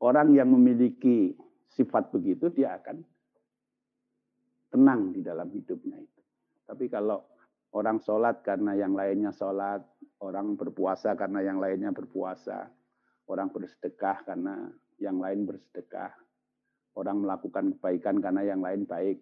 [0.00, 1.36] orang yang memiliki
[1.72, 3.04] sifat begitu, dia akan
[4.68, 6.20] tenang di dalam hidupnya itu.
[6.68, 7.24] Tapi kalau
[7.72, 9.80] orang sholat karena yang lainnya sholat,
[10.20, 12.68] orang berpuasa karena yang lainnya berpuasa,
[13.28, 14.68] orang bersedekah karena
[15.00, 16.12] yang lain bersedekah,
[16.96, 19.20] orang melakukan kebaikan karena yang lain baik.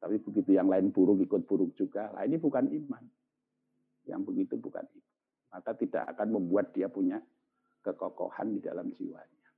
[0.00, 2.08] Tapi begitu yang lain buruk ikut buruk juga.
[2.16, 3.04] Lah ini bukan iman.
[4.08, 5.16] Yang begitu bukan iman.
[5.50, 7.20] Maka tidak akan membuat dia punya
[7.84, 9.48] kekokohan di dalam jiwanya.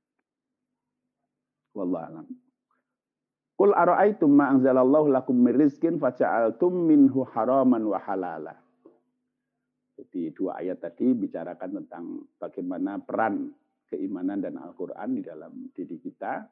[1.77, 2.42] Wallahualam.
[3.53, 8.57] Qul ara'aitum ma anzalallahu lakum min rizqin faja'altum minhu haraman wa halala.
[9.93, 13.53] Jadi dua ayat tadi bicarakan tentang bagaimana peran
[13.85, 16.49] keimanan dan Al-Quran di dalam diri kita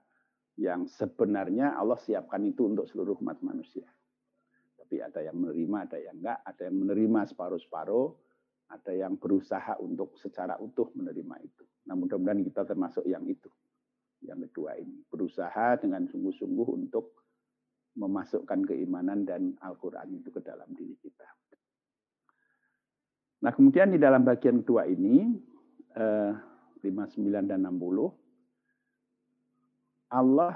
[0.61, 3.89] yang sebenarnya Allah siapkan itu untuk seluruh umat manusia.
[4.77, 8.07] Tapi ada yang menerima, ada yang enggak, ada yang menerima separuh-separuh,
[8.77, 11.65] ada yang berusaha untuk secara utuh menerima itu.
[11.89, 13.49] Nah mudah-mudahan kita termasuk yang itu
[14.25, 15.01] yang kedua ini.
[15.09, 17.21] Berusaha dengan sungguh-sungguh untuk
[17.97, 21.27] memasukkan keimanan dan Al-Quran itu ke dalam diri kita.
[23.41, 25.33] Nah kemudian di dalam bagian kedua ini,
[25.97, 26.31] eh,
[26.85, 28.13] 59 dan 60,
[30.11, 30.55] Allah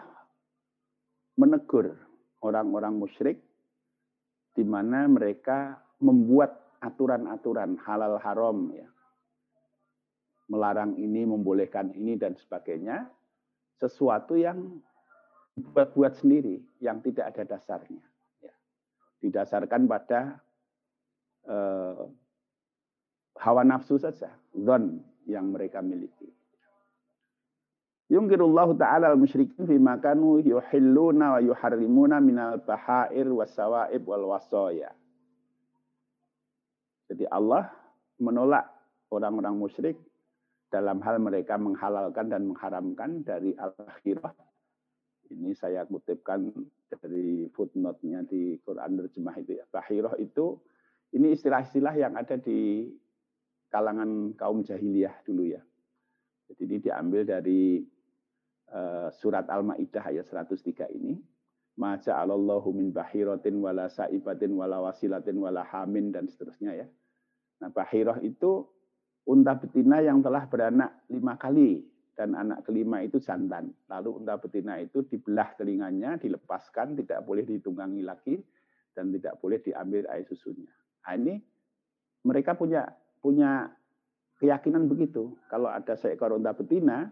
[1.35, 1.97] menegur
[2.45, 3.37] orang-orang musyrik
[4.55, 8.87] di mana mereka membuat aturan-aturan halal haram ya.
[10.45, 13.09] melarang ini, membolehkan ini dan sebagainya,
[13.79, 14.79] sesuatu yang
[15.55, 18.03] buat-buat sendiri, yang tidak ada dasarnya.
[18.43, 18.53] Ya.
[19.23, 20.43] Didasarkan pada
[21.47, 22.03] eh,
[23.39, 26.27] hawa nafsu saja, zon yang mereka miliki.
[28.05, 34.93] Yungkirullahu ta'ala al-musyrikin fi makanu yuhilluna wa yuharrimuna minal bahair wasawaib wal wasoya.
[37.09, 37.73] Jadi Allah
[38.21, 38.69] menolak
[39.09, 39.97] orang-orang musyrik
[40.75, 44.35] dalam hal mereka menghalalkan dan mengharamkan dari al-akhirah.
[45.31, 46.51] Ini saya kutipkan
[46.91, 49.65] dari footnote-nya di Quran terjemah itu ya.
[49.71, 50.59] Bahirah itu
[51.15, 52.91] ini istilah-istilah yang ada di
[53.71, 55.63] kalangan kaum jahiliyah dulu ya.
[56.51, 57.79] Jadi ini diambil dari
[58.75, 61.15] uh, surat Al-Maidah ayat 103 ini.
[61.75, 66.87] Ma ja'alallahu min bahiratin wala sa'ibatin wala wasilatin wala hamin dan seterusnya ya.
[67.63, 68.67] Nah, bahirah itu
[69.25, 71.81] unta betina yang telah beranak lima kali
[72.15, 73.73] dan anak kelima itu jantan.
[73.91, 78.39] Lalu unta betina itu dibelah telinganya, dilepaskan, tidak boleh ditunggangi lagi
[78.95, 80.71] dan tidak boleh diambil air susunya.
[81.05, 81.35] Nah, ini
[82.23, 82.87] mereka punya
[83.19, 83.67] punya
[84.39, 85.35] keyakinan begitu.
[85.51, 87.11] Kalau ada seekor unta betina,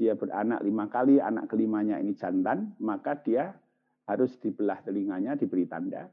[0.00, 3.52] dia beranak lima kali, anak kelimanya ini jantan, maka dia
[4.06, 6.06] harus dibelah telinganya, diberi tanda,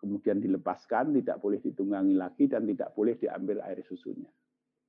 [0.00, 4.30] kemudian dilepaskan, tidak boleh ditunggangi lagi, dan tidak boleh diambil air susunya.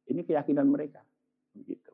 [0.05, 1.01] Ini keyakinan mereka.
[1.55, 1.91] Begitu.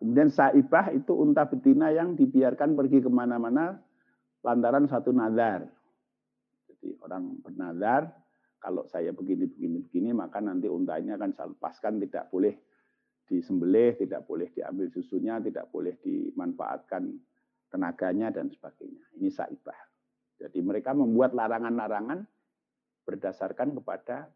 [0.00, 3.80] Kemudian saibah itu unta betina yang dibiarkan pergi ke mana-mana
[4.44, 5.64] lantaran satu nazar.
[6.68, 8.12] Jadi orang bernazar,
[8.60, 12.52] kalau saya begini begini begini maka nanti untanya akan saya lepaskan tidak boleh
[13.24, 17.16] disembelih, tidak boleh diambil susunya, tidak boleh dimanfaatkan
[17.72, 19.04] tenaganya dan sebagainya.
[19.16, 19.76] Ini saibah.
[20.36, 22.28] Jadi mereka membuat larangan-larangan
[23.08, 24.28] berdasarkan kepada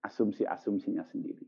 [0.00, 1.44] asumsi-asumsinya sendiri.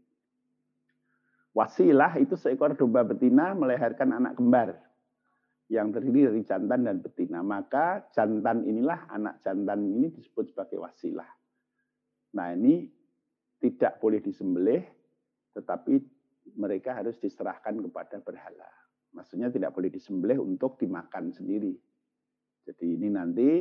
[1.52, 4.72] Wasilah itu seekor domba betina melahirkan anak kembar
[5.68, 7.44] yang terdiri dari jantan dan betina.
[7.44, 11.28] Maka jantan inilah anak jantan ini disebut sebagai wasilah.
[12.32, 12.88] Nah ini
[13.60, 14.80] tidak boleh disembelih,
[15.52, 16.00] tetapi
[16.56, 18.68] mereka harus diserahkan kepada berhala.
[19.12, 21.76] Maksudnya tidak boleh disembelih untuk dimakan sendiri.
[22.64, 23.60] Jadi ini nanti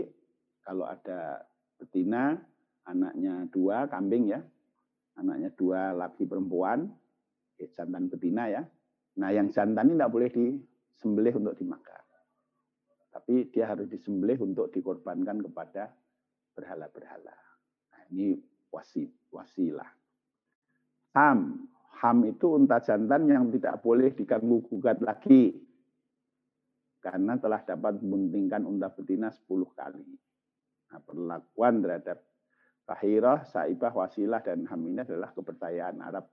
[0.63, 1.43] kalau ada
[1.75, 2.39] betina,
[2.87, 4.39] anaknya dua kambing ya,
[5.19, 6.87] anaknya dua laki perempuan,
[7.61, 8.61] ya, jantan betina ya.
[9.21, 12.01] Nah yang jantan ini tidak boleh disembelih untuk dimakan.
[13.11, 15.91] Tapi dia harus disembelih untuk dikorbankan kepada
[16.55, 17.35] berhala-berhala.
[17.91, 18.39] Nah, ini
[18.71, 19.03] wasi,
[19.35, 19.87] wasilah.
[21.19, 21.67] Ham,
[21.99, 25.51] ham itu unta jantan yang tidak boleh diganggu gugat lagi.
[27.03, 29.43] Karena telah dapat membuntingkan unta betina 10
[29.75, 30.07] kali.
[30.91, 32.23] Nah, perlakuan terhadap
[32.87, 36.27] Bahirah, Saibah, Wasilah, dan Ham ini adalah kepercayaan Arab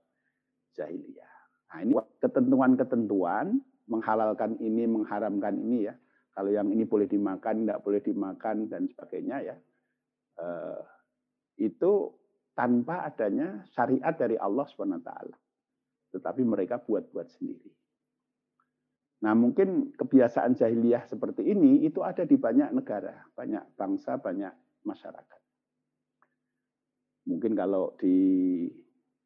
[0.79, 1.33] jahiliyah.
[1.75, 3.59] Nah ini ketentuan-ketentuan
[3.91, 5.95] menghalalkan ini, mengharamkan ini ya.
[6.31, 9.55] Kalau yang ini boleh dimakan, tidak boleh dimakan, dan sebagainya ya.
[10.39, 10.81] Eh,
[11.67, 12.15] itu
[12.55, 15.11] tanpa adanya syariat dari Allah SWT.
[16.15, 17.69] Tetapi mereka buat-buat sendiri.
[19.19, 24.55] Nah mungkin kebiasaan jahiliyah seperti ini itu ada di banyak negara, banyak bangsa, banyak
[24.87, 25.41] masyarakat.
[27.27, 28.15] Mungkin kalau di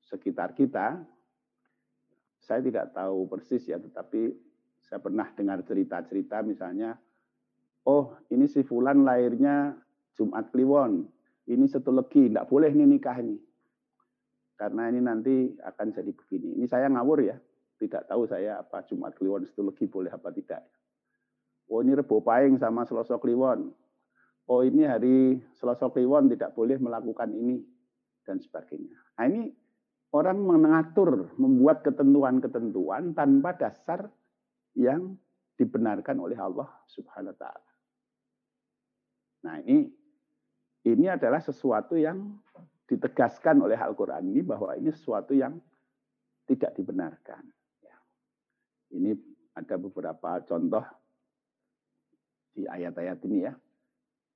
[0.02, 0.98] sekitar kita,
[2.44, 4.36] saya tidak tahu persis ya, tetapi
[4.84, 7.00] saya pernah dengar cerita-cerita misalnya,
[7.88, 9.80] oh ini si Fulan lahirnya
[10.20, 11.08] Jumat Kliwon,
[11.48, 13.40] ini satu lagi, tidak boleh nih nikah ini.
[14.54, 16.56] Karena ini nanti akan jadi begini.
[16.60, 17.36] Ini saya ngawur ya,
[17.82, 20.64] tidak tahu saya apa Jumat Kliwon satu lagi boleh apa tidak.
[21.72, 23.72] Oh ini Rebo Paing sama Selasa Kliwon.
[24.52, 27.64] Oh ini hari Selasa Kliwon tidak boleh melakukan ini
[28.28, 28.96] dan sebagainya.
[29.16, 29.42] Nah ini
[30.14, 34.08] orang mengatur, membuat ketentuan-ketentuan tanpa dasar
[34.78, 35.18] yang
[35.58, 37.72] dibenarkan oleh Allah Subhanahu wa taala.
[39.44, 39.90] Nah, ini
[40.84, 42.38] ini adalah sesuatu yang
[42.86, 45.58] ditegaskan oleh Al-Quran ini bahwa ini sesuatu yang
[46.46, 47.44] tidak dibenarkan.
[47.82, 47.98] Ya.
[48.94, 49.16] Ini
[49.56, 50.84] ada beberapa contoh
[52.54, 53.54] di ayat-ayat ini ya.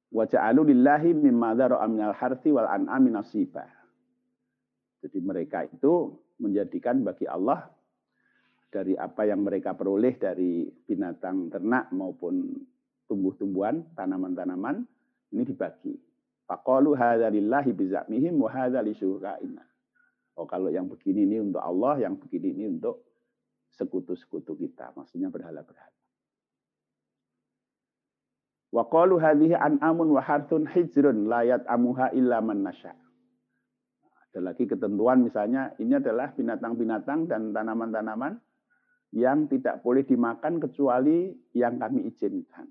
[0.07, 3.76] Waja'alu lillahi mimma dzara'a minal harthi wal an'ami nasibah.
[5.03, 7.69] Jadi mereka itu menjadikan bagi Allah
[8.67, 12.57] dari apa yang mereka peroleh dari binatang ternak maupun
[13.07, 14.83] tumbuh-tumbuhan, tanaman-tanaman,
[15.31, 15.95] ini dibagi.
[16.47, 18.95] Faqalu hadza lillahi bizamihim wa hadza li
[20.37, 23.01] Oh kalau yang begini ini untuk Allah, yang begini ini untuk
[23.73, 25.97] sekutu-sekutu kita, maksudnya berhala-berhala.
[28.69, 32.93] Wa qalu hadhihi an'amun wa harthun hijrun la yat'amuha illa man nasha.
[34.31, 38.37] Ada lagi ketentuan misalnya ini adalah binatang-binatang dan tanaman-tanaman
[39.15, 42.67] yang tidak boleh dimakan kecuali yang kami izinkan.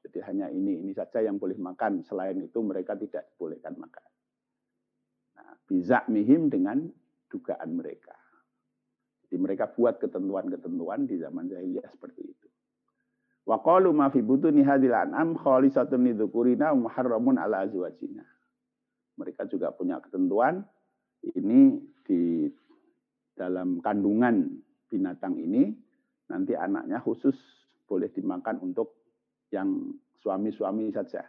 [0.00, 2.02] Jadi hanya ini, ini saja yang boleh makan.
[2.02, 4.08] Selain itu mereka tidak bolehkan makan.
[5.38, 6.88] Nah, bisa mihim dengan
[7.30, 8.16] dugaan mereka.
[9.28, 12.48] Jadi mereka buat ketentuan-ketentuan di zaman jahiliyah seperti itu.
[13.46, 18.26] Wa qalu ma fi butuni hadhil an'am khalisatun lidzukurina muharramun ala azwajina.
[19.20, 20.66] Mereka juga punya ketentuan
[21.24, 22.48] ini di
[23.36, 24.48] dalam kandungan
[24.88, 25.72] binatang ini
[26.28, 27.36] nanti anaknya khusus
[27.88, 28.94] boleh dimakan untuk
[29.50, 31.26] yang suami-suami saja.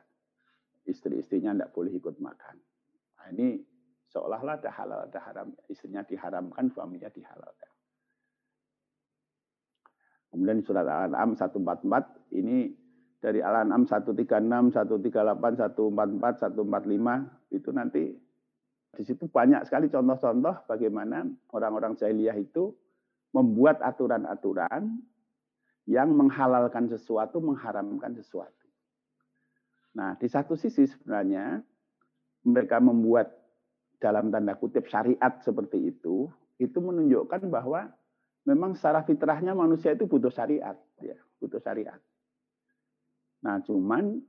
[0.85, 2.55] Istri-istrinya tidak boleh ikut makan.
[3.17, 3.61] Nah, ini
[4.09, 5.47] seolah-olah ada halal, ada haram.
[5.69, 7.71] Istrinya diharamkan, suaminya dihalalkan.
[10.31, 12.71] Kemudian surat Al-An'am 144 ini
[13.19, 14.25] dari Al-An'am 136,
[14.73, 18.03] 138, 144, 145 itu nanti
[18.91, 21.23] di situ banyak sekali contoh-contoh bagaimana
[21.55, 22.75] orang-orang jahiliyah itu
[23.31, 24.99] membuat aturan-aturan
[25.87, 28.67] yang menghalalkan sesuatu, mengharamkan sesuatu.
[29.95, 31.63] Nah, di satu sisi sebenarnya
[32.47, 33.31] mereka membuat
[34.01, 36.27] dalam tanda kutip syariat seperti itu,
[36.59, 37.87] itu menunjukkan bahwa
[38.43, 41.99] memang secara fitrahnya manusia itu butuh syariat, ya, butuh syariat.
[43.41, 44.21] Nah, cuman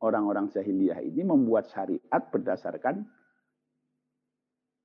[0.00, 3.06] orang-orang jahiliyah ini membuat syariat berdasarkan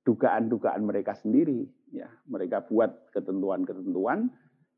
[0.06, 2.06] dugaan-dugaan mereka sendiri, ya.
[2.30, 4.30] Mereka buat ketentuan-ketentuan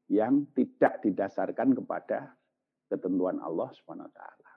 [0.08, 2.32] yang tidak didasarkan kepada
[2.88, 4.52] ketentuan Allah taala.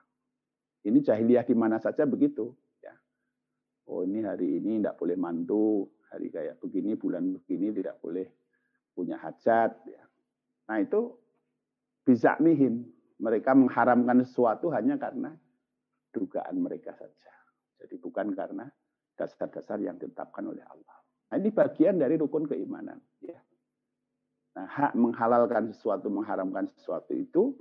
[0.88, 2.96] Ini jahiliyah di mana saja begitu, ya.
[3.92, 8.28] Oh, ini hari ini tidak boleh mantu, hari kayak begini, bulan begini tidak boleh
[8.96, 9.72] punya hajat.
[9.88, 10.04] Ya.
[10.72, 11.16] Nah itu
[12.08, 12.88] bisa mihim.
[13.22, 15.30] Mereka mengharamkan sesuatu hanya karena
[16.10, 17.34] dugaan mereka saja.
[17.78, 18.66] Jadi bukan karena
[19.22, 20.98] dasar-dasar yang ditetapkan oleh Allah.
[21.30, 22.98] Nah, ini bagian dari rukun keimanan.
[23.22, 23.38] Ya.
[24.58, 27.54] Nah, hak menghalalkan sesuatu, mengharamkan sesuatu itu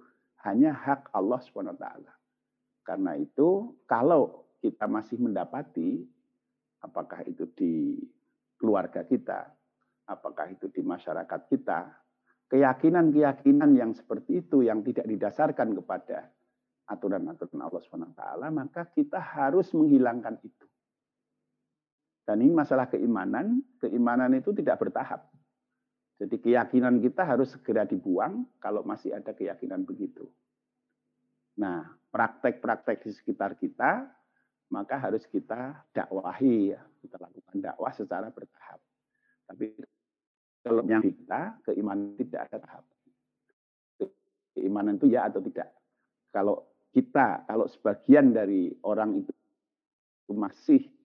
[0.48, 1.84] hanya hak Allah swt.
[2.80, 6.00] Karena itu, kalau kita masih mendapati,
[6.80, 8.00] apakah itu di
[8.56, 9.52] keluarga kita,
[10.08, 11.92] apakah itu di masyarakat kita,
[12.50, 16.32] keyakinan-keyakinan yang seperti itu yang tidak didasarkan kepada
[16.90, 20.66] aturan-aturan Allah SWT, maka kita harus menghilangkan itu.
[22.30, 25.26] Dan ini masalah keimanan, keimanan itu tidak bertahap.
[26.22, 30.30] Jadi keyakinan kita harus segera dibuang kalau masih ada keyakinan begitu.
[31.58, 34.06] Nah, praktek-praktek di sekitar kita,
[34.70, 38.78] maka harus kita dakwahi ya, kita lakukan dakwah secara bertahap.
[39.50, 39.74] Tapi
[40.62, 42.84] kalau yang kita, keimanan tidak ada tahap.
[44.54, 45.66] Keimanan itu ya atau tidak.
[46.30, 49.34] Kalau kita, kalau sebagian dari orang itu
[50.30, 50.99] masih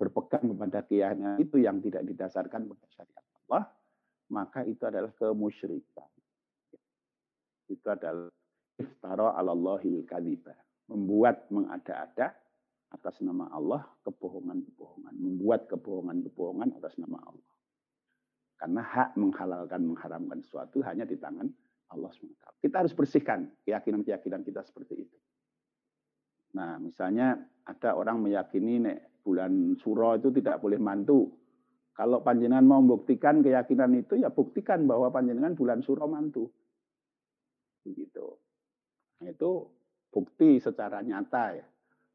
[0.00, 3.68] berpegang kepada keyakinan itu yang tidak didasarkan pada syariat Allah,
[4.32, 6.08] maka itu adalah kemusyrikan.
[7.68, 8.32] Itu adalah
[8.80, 10.56] iftara alallahil kadhiba.
[10.88, 12.32] Membuat mengada-ada
[12.90, 15.14] atas nama Allah kebohongan-kebohongan.
[15.20, 17.52] Membuat kebohongan-kebohongan atas nama Allah.
[18.56, 21.46] Karena hak menghalalkan, mengharamkan sesuatu hanya di tangan
[21.92, 22.60] Allah SWT.
[22.64, 25.18] Kita harus bersihkan keyakinan-keyakinan kita seperti itu.
[26.58, 31.28] Nah, misalnya ada orang meyakini nek bulan suro itu tidak boleh mantu.
[31.94, 36.48] Kalau panjenengan mau membuktikan keyakinan itu, ya buktikan bahwa panjenengan bulan suro mantu.
[37.84, 38.24] Begitu.
[39.20, 39.68] Nah, itu
[40.08, 41.66] bukti secara nyata ya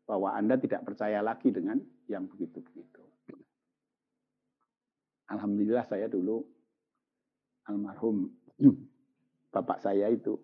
[0.05, 3.01] bahwa Anda tidak percaya lagi dengan yang begitu-begitu.
[5.25, 6.45] Alhamdulillah saya dulu
[7.65, 8.29] almarhum
[9.53, 10.37] bapak saya itu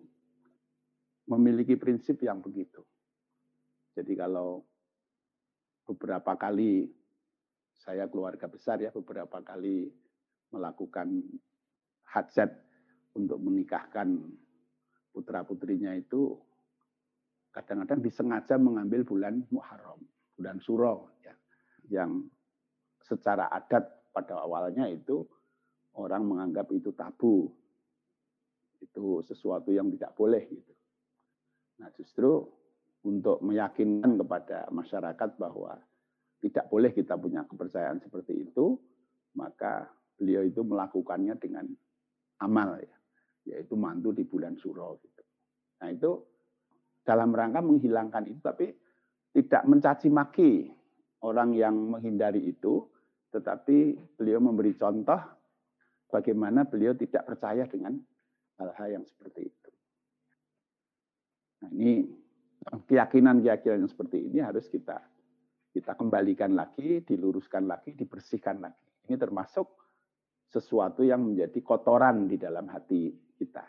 [1.30, 2.82] memiliki prinsip yang begitu.
[3.94, 4.66] Jadi kalau
[5.92, 6.88] beberapa kali
[7.76, 9.92] saya keluarga besar ya beberapa kali
[10.52, 11.20] melakukan
[12.08, 12.48] hajat
[13.12, 14.16] untuk menikahkan
[15.12, 16.40] putra putrinya itu
[17.52, 20.00] kadang-kadang disengaja mengambil bulan Muharram,
[20.40, 21.36] bulan Suro ya,
[21.92, 22.24] yang
[23.04, 25.20] secara adat pada awalnya itu
[26.00, 27.52] orang menganggap itu tabu.
[28.80, 30.74] Itu sesuatu yang tidak boleh gitu.
[31.78, 32.42] Nah, justru
[33.02, 35.74] untuk meyakinkan kepada masyarakat bahwa
[36.42, 38.78] tidak boleh kita punya kepercayaan seperti itu,
[39.38, 41.66] maka beliau itu melakukannya dengan
[42.42, 42.96] amal ya,
[43.54, 45.22] yaitu mantu di bulan Suro gitu.
[45.82, 46.10] Nah, itu
[47.02, 48.70] dalam rangka menghilangkan itu tapi
[49.34, 50.70] tidak mencaci maki
[51.26, 52.86] orang yang menghindari itu,
[53.34, 55.18] tetapi beliau memberi contoh
[56.10, 57.98] bagaimana beliau tidak percaya dengan
[58.58, 59.70] hal-hal yang seperti itu.
[61.62, 62.21] Nah, ini
[62.62, 65.02] keyakinan-keyakinan seperti ini harus kita
[65.72, 68.84] kita kembalikan lagi, diluruskan lagi, dibersihkan lagi.
[69.08, 69.72] Ini termasuk
[70.52, 73.08] sesuatu yang menjadi kotoran di dalam hati
[73.40, 73.64] kita.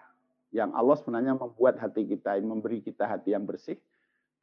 [0.52, 3.80] Yang Allah sebenarnya membuat hati kita, memberi kita hati yang bersih,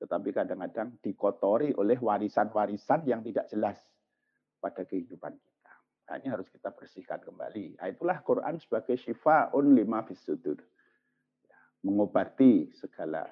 [0.00, 3.76] tetapi kadang-kadang dikotori oleh warisan-warisan yang tidak jelas
[4.58, 5.72] pada kehidupan kita.
[6.08, 7.76] Nah, ini harus kita bersihkan kembali.
[7.78, 10.58] Nah, itulah Quran sebagai syifaun lima fisudur.
[11.44, 13.28] Ya, mengobati segala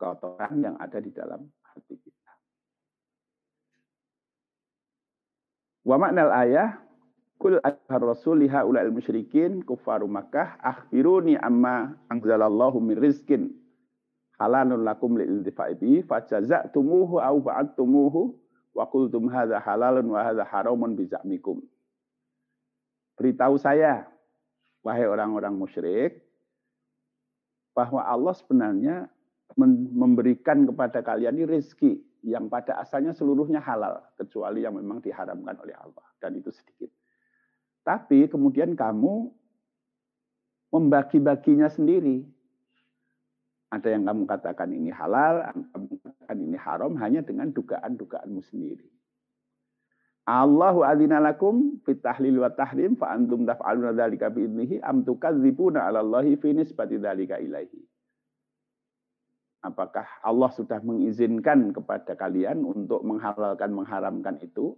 [0.00, 2.32] kotoran yang ada di dalam hati kita.
[5.84, 6.80] Wa maknal ayah
[7.40, 13.56] Kul ayyuhar rasul liha ulal musyrikin kufaru Makkah akhbiruni amma anzalallahu min rizkin
[14.36, 18.36] halalun lakum lil intifa'i bi fajaza'tumuhu aw ba'adtumuhu
[18.76, 21.64] wa qultum hadza halalun wa hadza haramun bi za'mikum.
[23.16, 24.04] Beritahu saya
[24.84, 26.20] wahai orang-orang musyrik
[27.72, 29.08] bahwa Allah sebenarnya
[29.58, 31.92] memberikan kepada kalian ini rezeki
[32.26, 36.92] yang pada asalnya seluruhnya halal kecuali yang memang diharamkan oleh Allah dan itu sedikit.
[37.80, 39.32] Tapi kemudian kamu
[40.70, 42.22] membagi-baginya sendiri.
[43.70, 48.86] Ada yang kamu katakan ini halal, kamu katakan ini haram hanya dengan dugaan-dugaanmu sendiri.
[50.30, 55.90] Allahu adzina lakum fit tahlil wa tahrim fa antum taf'aluna dzalika bi idnihi am tukadzibuna
[55.90, 57.89] 'ala Allahi fi nisbati dzalika ilaihi.
[59.60, 64.72] Apakah Allah sudah mengizinkan kepada kalian untuk menghalalkan mengharamkan itu?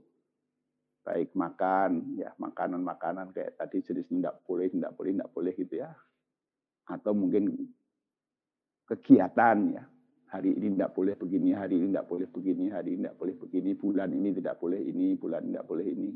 [1.06, 5.90] Baik makan ya makanan-makanan kayak tadi jenis tidak boleh tidak boleh tidak boleh gitu ya.
[6.90, 7.54] Atau mungkin
[8.90, 9.82] kegiatan ya.
[10.32, 13.70] Hari ini tidak boleh begini hari ini tidak boleh begini hari ini tidak boleh begini
[13.76, 16.10] bulan ini tidak boleh ini bulan tidak boleh ini.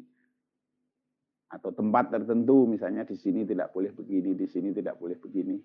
[1.54, 5.60] Atau tempat tertentu misalnya di sini tidak boleh begini di sini tidak boleh begini.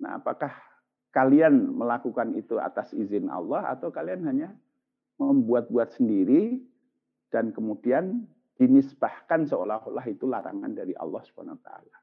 [0.00, 0.71] Nah apakah
[1.12, 4.48] kalian melakukan itu atas izin Allah atau kalian hanya
[5.20, 6.58] membuat-buat sendiri
[7.28, 8.24] dan kemudian
[8.56, 11.96] dinisbahkan seolah-olah itu larangan dari Allah Subhanahu wa taala.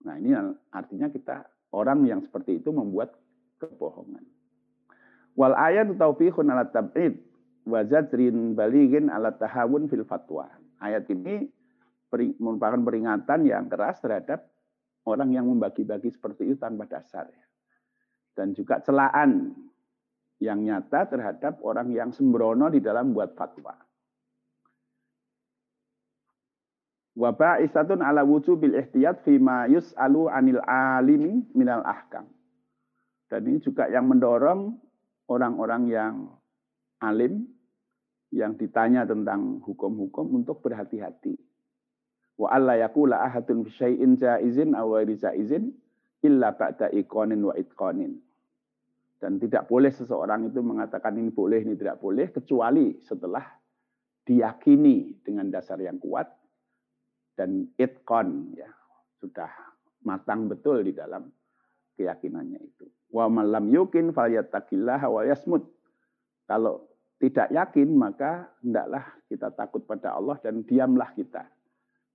[0.00, 0.32] Nah, ini
[0.72, 1.44] artinya kita
[1.76, 3.12] orang yang seperti itu membuat
[3.60, 4.24] kebohongan.
[5.36, 7.20] Wal ayat taufiqun ala tab'id
[7.68, 10.48] wa zajrin baligin ala tahawun fil fatwa.
[10.80, 11.44] Ayat ini
[12.40, 14.48] merupakan peringatan yang keras terhadap
[15.08, 17.30] orang yang membagi-bagi seperti itu tanpa dasar.
[18.36, 19.52] Dan juga celaan
[20.40, 23.76] yang nyata terhadap orang yang sembrono di dalam buat fatwa.
[27.20, 32.24] Wa ba'isatun ala wujubil ihtiyat fima yus'alu anil alimi minal ahkam.
[33.28, 34.74] Dan ini juga yang mendorong
[35.28, 36.14] orang-orang yang
[36.98, 37.46] alim
[38.30, 41.49] yang ditanya tentang hukum-hukum untuk berhati-hati.
[42.40, 45.76] Wa alla yakula ahadun fi syai'in jaizin aw jaizin
[46.24, 48.16] illa ba'da iqanin wa itqanin.
[49.20, 53.44] Dan tidak boleh seseorang itu mengatakan ini boleh, ini tidak boleh, kecuali setelah
[54.24, 56.32] diyakini dengan dasar yang kuat
[57.36, 58.68] dan itkon ya
[59.20, 59.48] sudah
[60.04, 61.28] matang betul di dalam
[62.00, 62.88] keyakinannya itu.
[63.12, 65.68] Wa malam yukin falyattaqillah wa yasmut.
[66.48, 66.88] Kalau
[67.20, 71.44] tidak yakin maka hendaklah kita takut pada Allah dan diamlah kita.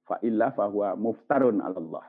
[0.06, 2.06] Fa illa fahuwa muftarun Allah.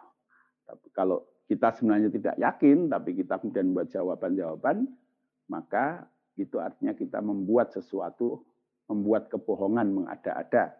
[0.68, 4.84] Tapi kalau kita sebenarnya tidak yakin, tapi kita kemudian buat jawaban-jawaban,
[5.48, 6.04] maka
[6.36, 8.44] itu artinya kita membuat sesuatu,
[8.92, 10.76] membuat kebohongan, mengada-ada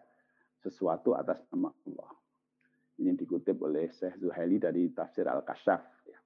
[0.60, 2.10] sesuatu atas nama Allah.
[3.00, 5.82] Ini dikutip oleh Syekh Zuhaili dari Tafsir Al-Kasyaf.
[6.08, 6.18] Ya.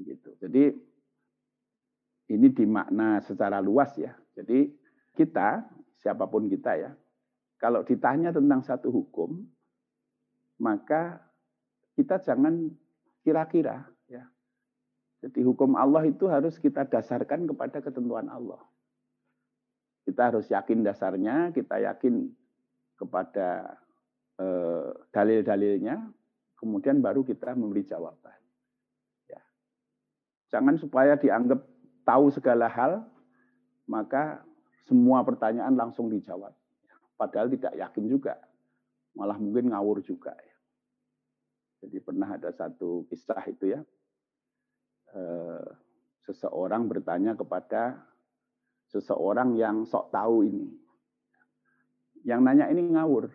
[0.00, 0.30] Gitu.
[0.40, 0.64] Jadi
[2.32, 4.16] ini dimakna secara luas ya.
[4.32, 4.72] Jadi
[5.12, 5.62] kita,
[6.00, 6.90] siapa pun kita ya,
[7.60, 9.44] kalau ditanya tentang satu hukum,
[10.60, 11.22] maka
[11.96, 12.72] kita jangan
[13.22, 14.24] kira-kira ya.
[15.22, 18.58] Jadi hukum Allah itu harus kita dasarkan kepada ketentuan Allah.
[20.02, 22.26] Kita harus yakin dasarnya, kita yakin
[22.98, 23.78] kepada
[24.42, 26.10] eh, dalil-dalilnya,
[26.58, 28.38] kemudian baru kita memberi jawaban.
[29.30, 29.42] Ya.
[30.50, 31.62] Jangan supaya dianggap
[32.02, 33.06] tahu segala hal,
[33.86, 34.42] maka
[34.90, 36.50] semua pertanyaan langsung dijawab.
[37.14, 38.34] Padahal tidak yakin juga,
[39.12, 40.32] malah mungkin ngawur juga.
[40.32, 40.56] Ya.
[41.82, 43.80] Jadi pernah ada satu kisah itu ya,
[45.12, 45.66] eh,
[46.22, 47.98] seseorang bertanya kepada
[48.86, 50.68] seseorang yang sok tahu ini.
[52.22, 53.26] Yang nanya ini ngawur.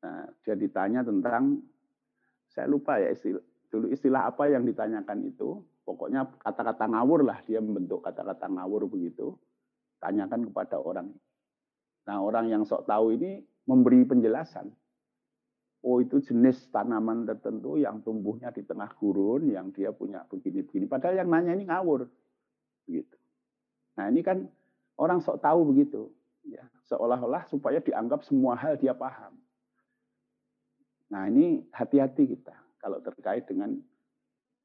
[0.00, 1.60] Nah, dia ditanya tentang,
[2.48, 5.60] saya lupa ya istilah, dulu istilah apa yang ditanyakan itu.
[5.82, 9.34] Pokoknya kata-kata ngawur lah, dia membentuk kata-kata ngawur begitu.
[9.98, 11.10] Tanyakan kepada orang.
[12.06, 14.72] Nah orang yang sok tahu ini memberi penjelasan
[15.80, 20.84] oh itu jenis tanaman tertentu yang tumbuhnya di tengah gurun, yang dia punya begini-begini.
[20.84, 22.04] Padahal yang nanya ini ngawur.
[23.96, 24.44] Nah ini kan
[25.00, 26.12] orang sok tahu begitu.
[26.44, 29.36] Ya, seolah-olah supaya dianggap semua hal dia paham.
[31.12, 33.76] Nah ini hati-hati kita kalau terkait dengan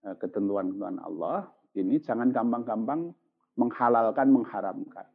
[0.04, 1.52] eh, ketentuan-ketentuan Allah.
[1.76, 3.12] Ini jangan gampang-gampang
[3.60, 5.08] menghalalkan, mengharamkan.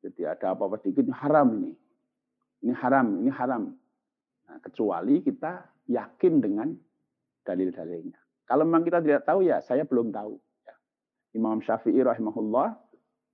[0.00, 1.76] Jadi ada apa-apa dikit haram ini.
[2.62, 3.70] Ini haram, ini haram.
[4.48, 6.68] Nah, kecuali kita yakin dengan
[7.46, 8.18] dalil-dalilnya.
[8.48, 10.34] Kalau memang kita tidak tahu ya saya belum tahu.
[10.64, 10.74] Ya.
[11.36, 12.76] Imam Syafi'i rahimahullah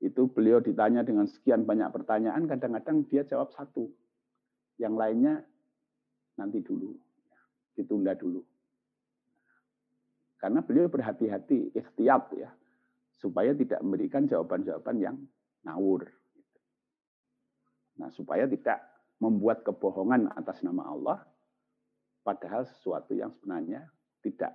[0.03, 3.89] itu beliau ditanya dengan sekian banyak pertanyaan, kadang-kadang dia jawab satu.
[4.77, 5.35] Yang lainnya
[6.35, 6.99] nanti dulu.
[7.31, 7.39] Ya.
[7.79, 8.43] Ditunda dulu.
[10.43, 12.51] Karena beliau berhati-hati, ikhtiyat ya.
[13.17, 15.17] Supaya tidak memberikan jawaban-jawaban yang
[15.65, 16.05] ngawur.
[17.97, 18.83] Nah, supaya tidak
[19.25, 21.19] membuat kebohongan atas nama Allah,
[22.21, 23.89] padahal sesuatu yang sebenarnya
[24.21, 24.53] tidak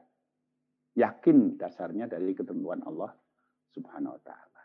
[0.94, 3.14] yakin dasarnya dari ketentuan Allah
[3.74, 4.64] Subhanahu wa taala.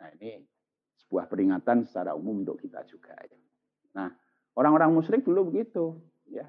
[0.00, 0.40] Nah, ini
[1.04, 3.40] sebuah peringatan secara umum untuk kita juga ya.
[3.96, 4.08] Nah,
[4.56, 5.96] orang-orang musyrik dulu begitu,
[6.28, 6.44] ya.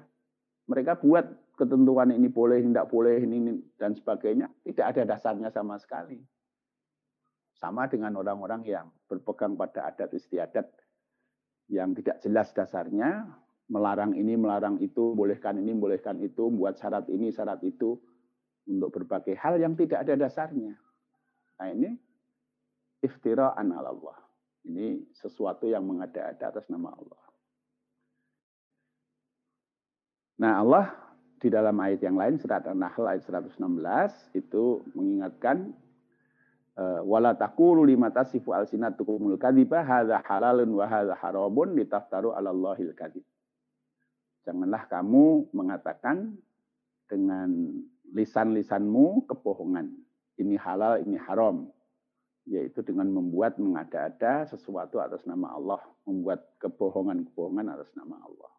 [0.68, 1.24] Mereka buat
[1.56, 6.20] ketentuan ini boleh, tidak boleh, ini, dan sebagainya, tidak ada dasarnya sama sekali.
[7.56, 10.68] Sama dengan orang-orang yang berpegang pada adat istiadat
[11.68, 13.28] yang tidak jelas dasarnya,
[13.68, 18.00] melarang ini, melarang itu, bolehkan ini, bolehkan itu, membuat syarat ini, syarat itu,
[18.68, 20.76] untuk berbagai hal yang tidak ada dasarnya.
[21.58, 21.90] Nah ini
[23.00, 24.18] iftira'an Allah.
[24.68, 27.22] Ini sesuatu yang mengada-ada atas nama Allah.
[30.38, 30.86] Nah Allah
[31.40, 33.58] di dalam ayat yang lain surat An-Nahl ayat 116
[34.36, 35.72] itu mengingatkan
[36.78, 43.26] wala taqulu lima tasifu alsinatukumul kadziba hadza halalun wa hadza haramun litaftaru 'ala Allahil kadzib.
[44.46, 46.38] Janganlah kamu mengatakan
[47.10, 47.50] dengan
[48.14, 49.92] lisan-lisanmu kebohongan.
[50.38, 51.68] Ini halal, ini haram.
[52.48, 55.84] Yaitu dengan membuat mengada-ada sesuatu atas nama Allah.
[56.08, 58.52] Membuat kebohongan-kebohongan atas nama Allah.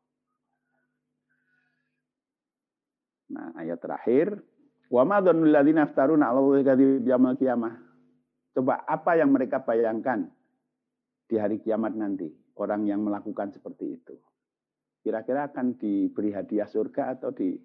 [3.33, 4.37] Nah, ayat terakhir.
[4.93, 7.88] Wa ma dhannul ladzina aftaruna 'ala Allahi yaumil qiyamah.
[8.53, 10.29] Coba apa yang mereka bayangkan
[11.29, 12.27] di hari kiamat nanti,
[12.57, 14.17] orang yang melakukan seperti itu.
[14.99, 17.55] Kira-kira akan diberi hadiah surga atau di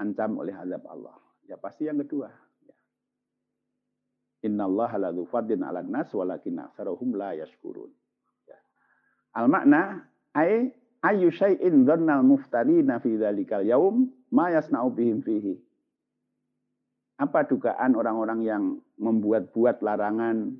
[0.00, 1.14] ancam oleh azab Allah?
[1.46, 2.32] Ya pasti yang kedua.
[2.66, 2.74] Ya.
[4.48, 6.58] Inna Allah ala nas walakin
[7.14, 7.92] la yashkurun.
[8.48, 8.58] Ya.
[9.36, 10.74] Al makna ay
[11.04, 15.60] ayu syai'in dhannal muftarina fi dzalikal yaum ma yasna'u bihim fihi.
[17.14, 18.62] Apa dugaan orang-orang yang
[18.98, 20.58] membuat-buat larangan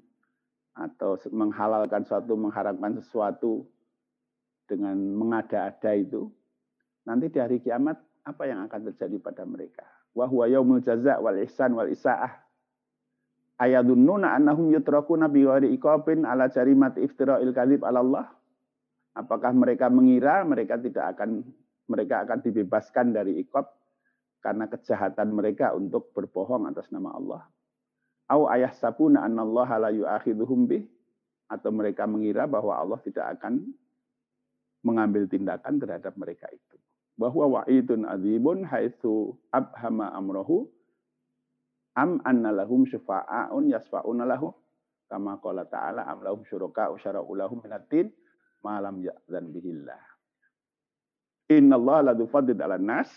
[0.74, 3.66] atau menghalalkan suatu, mengharapkan sesuatu
[4.70, 6.30] dengan mengada-ada itu,
[7.06, 9.84] nanti di hari kiamat apa yang akan terjadi pada mereka.
[10.14, 12.32] Wa huwa yaumul jaza wal ihsan wal isaah.
[13.58, 18.26] Ayadunnuna annahum yutrakuna bi ghairi iqabin ala jarimat iftira'il kadzib ala Allah.
[19.14, 21.46] Apakah mereka mengira mereka tidak akan
[21.86, 23.70] mereka akan dibebaskan dari iqab
[24.44, 27.42] karena kejahatan mereka untuk berbohong atas nama Allah?
[28.28, 30.84] Au ayah sabuna annallaha la yu'akhidhuhum bih
[31.48, 33.72] atau mereka mengira bahwa Allah tidak akan
[34.84, 36.76] mengambil tindakan terhadap mereka itu
[37.14, 40.66] bahwa wa'idun adzibun haitsu abhama amrohu
[41.94, 44.50] am anna lahum syafa'un yasfa'una lahu
[45.06, 48.10] kama qala ta'ala am lahum syuraka usyara'u lahum minatin
[48.66, 50.02] ma lam ya'zan bihillah
[51.48, 53.10] innallaha ladu fadlin 'alan nas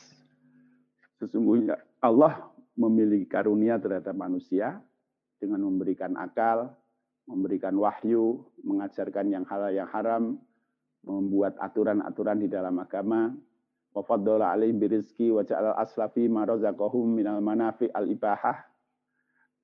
[1.21, 4.81] sesungguhnya Allah memiliki karunia terhadap manusia
[5.41, 6.73] dengan memberikan akal,
[7.25, 10.37] memberikan wahyu, mengajarkan yang halal yang haram,
[11.01, 13.33] membuat aturan-aturan di dalam agama,
[13.97, 14.03] wa
[14.53, 18.61] alaihim birizki wa ja'al aslafi ma razaqahum minal manafi al ibahah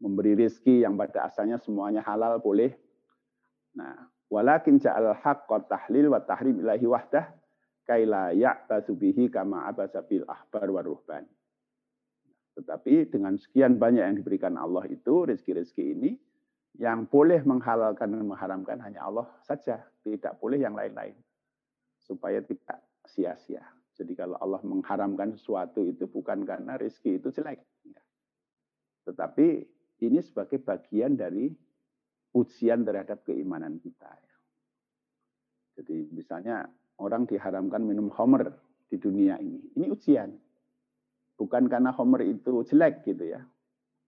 [0.01, 2.74] memberi rizki yang pada asalnya semuanya halal boleh.
[3.78, 7.30] Nah walakin ja'al haqqa tahlil wa tahrim ilahi wahdah
[7.86, 11.30] kaila ya'tasu bihi kama abasa ahbar wa ruhban
[12.54, 16.12] tetapi dengan sekian banyak yang diberikan Allah itu rezeki-rezeki ini
[16.78, 21.14] yang boleh menghalalkan dan mengharamkan hanya Allah saja, tidak boleh yang lain-lain.
[22.01, 23.62] Supaya tidak sia-sia.
[23.93, 27.62] Jadi kalau Allah mengharamkan sesuatu itu bukan karena rezeki itu jelek.
[27.86, 28.01] Ya.
[29.06, 29.47] Tetapi
[30.01, 31.54] ini sebagai bagian dari
[32.34, 34.10] ujian terhadap keimanan kita.
[34.10, 34.36] Ya.
[35.78, 36.66] Jadi misalnya
[36.97, 38.49] orang diharamkan minum homer
[38.89, 39.62] di dunia ini.
[39.78, 40.34] Ini ujian.
[41.38, 43.42] Bukan karena homer itu jelek gitu ya.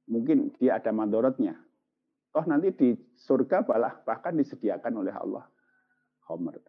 [0.05, 1.57] Mungkin dia ada mandorotnya.
[2.29, 3.65] Toh nanti di surga
[4.05, 5.47] bahkan disediakan oleh Allah
[6.29, 6.61] homer.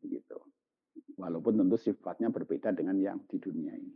[0.00, 0.38] Begitu.
[1.20, 3.94] Walaupun tentu sifatnya berbeda dengan yang di dunia ini.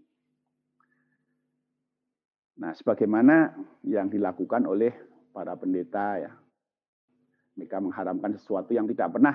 [2.57, 3.53] Nah, sebagaimana
[3.85, 4.93] yang dilakukan oleh
[5.33, 6.33] para pendeta ya,
[7.57, 9.33] Mereka mengharamkan sesuatu yang tidak pernah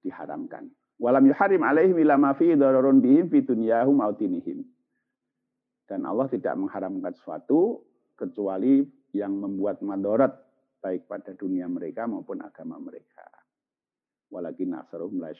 [0.00, 0.72] diharamkan.
[0.96, 4.00] Walam yuharim alaihim ila ma fi dararun bihim fi dunyahum.
[5.86, 7.86] Dan Allah tidak mengharamkan sesuatu
[8.18, 8.82] kecuali
[9.14, 10.34] yang membuat madorot
[10.82, 13.26] baik pada dunia mereka maupun agama mereka.
[14.30, 15.30] Walakin aksaruhum la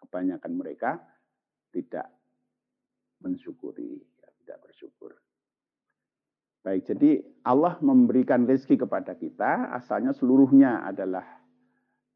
[0.00, 0.98] Kebanyakan mereka
[1.70, 2.10] tidak
[3.22, 5.12] mensyukuri, ya, tidak bersyukur.
[6.60, 11.24] Baik, jadi Allah memberikan rezeki kepada kita, asalnya seluruhnya adalah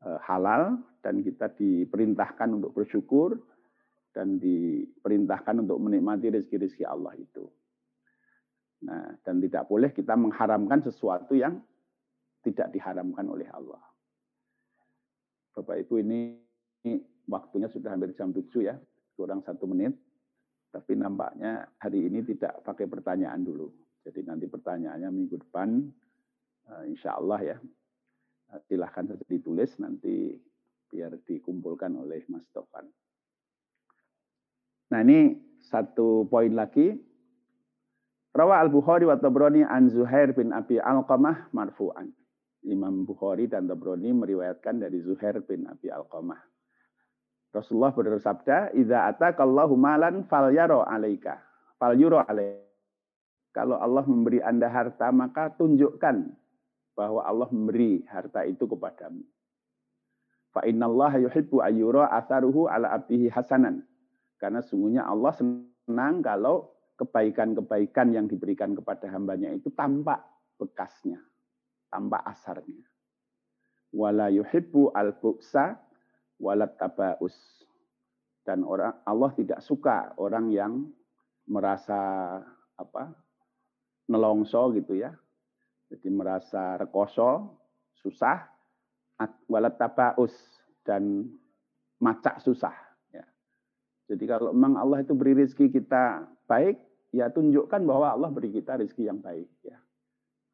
[0.04, 3.40] e, halal dan kita diperintahkan untuk bersyukur
[4.14, 7.44] dan diperintahkan untuk menikmati rezeki-rezeki Allah itu.
[8.86, 11.58] Nah, dan tidak boleh kita mengharamkan sesuatu yang
[12.46, 13.82] tidak diharamkan oleh Allah.
[15.56, 16.38] Bapak Ibu ini,
[16.86, 18.78] ini waktunya sudah hampir jam 7 ya,
[19.18, 19.98] kurang satu menit.
[20.70, 23.70] Tapi nampaknya hari ini tidak pakai pertanyaan dulu.
[24.02, 25.86] Jadi nanti pertanyaannya minggu depan,
[26.66, 27.56] uh, insya Allah ya.
[28.52, 30.34] Eh, silahkan saja ditulis nanti
[30.90, 32.90] biar dikumpulkan oleh Mas Tovan.
[34.92, 36.96] Nah ini satu poin lagi.
[38.34, 42.10] Rawa al-Bukhari wa Tabrani an Zuhair bin Abi Al-Qamah marfu'an.
[42.66, 46.42] Imam Bukhari dan Tabrani meriwayatkan dari Zuhair bin Abi Al-Qamah.
[47.54, 51.38] Rasulullah bersabda, "Idza atakallahu malan falyaro 'alaika,
[51.78, 52.64] falyuro 'alaika."
[53.54, 56.26] Kalau Allah memberi Anda harta, maka tunjukkan
[56.98, 59.22] bahwa Allah memberi harta itu kepadamu.
[60.50, 63.86] Fa innallaha yuhibbu ayyura atharuhu ala abdihi hasanan.
[64.38, 70.22] Karena sungguhnya Allah senang kalau kebaikan-kebaikan yang diberikan kepada hambanya itu tampak
[70.58, 71.18] bekasnya,
[71.90, 72.86] tampak asarnya.
[73.94, 75.78] Wala yuhibbu al-buksa
[76.42, 77.34] walat tabaus.
[78.44, 80.84] Dan orang Allah tidak suka orang yang
[81.48, 82.36] merasa
[82.76, 83.14] apa
[84.10, 85.14] nelongso gitu ya.
[85.88, 87.56] Jadi merasa rekoso,
[87.96, 88.44] susah,
[89.48, 90.34] walat tabaus
[90.84, 91.24] dan
[92.02, 92.83] macak susah.
[94.04, 96.76] Jadi kalau memang Allah itu beri rezeki kita baik,
[97.14, 99.48] ya tunjukkan bahwa Allah beri kita rezeki yang baik.
[99.64, 99.80] Ya.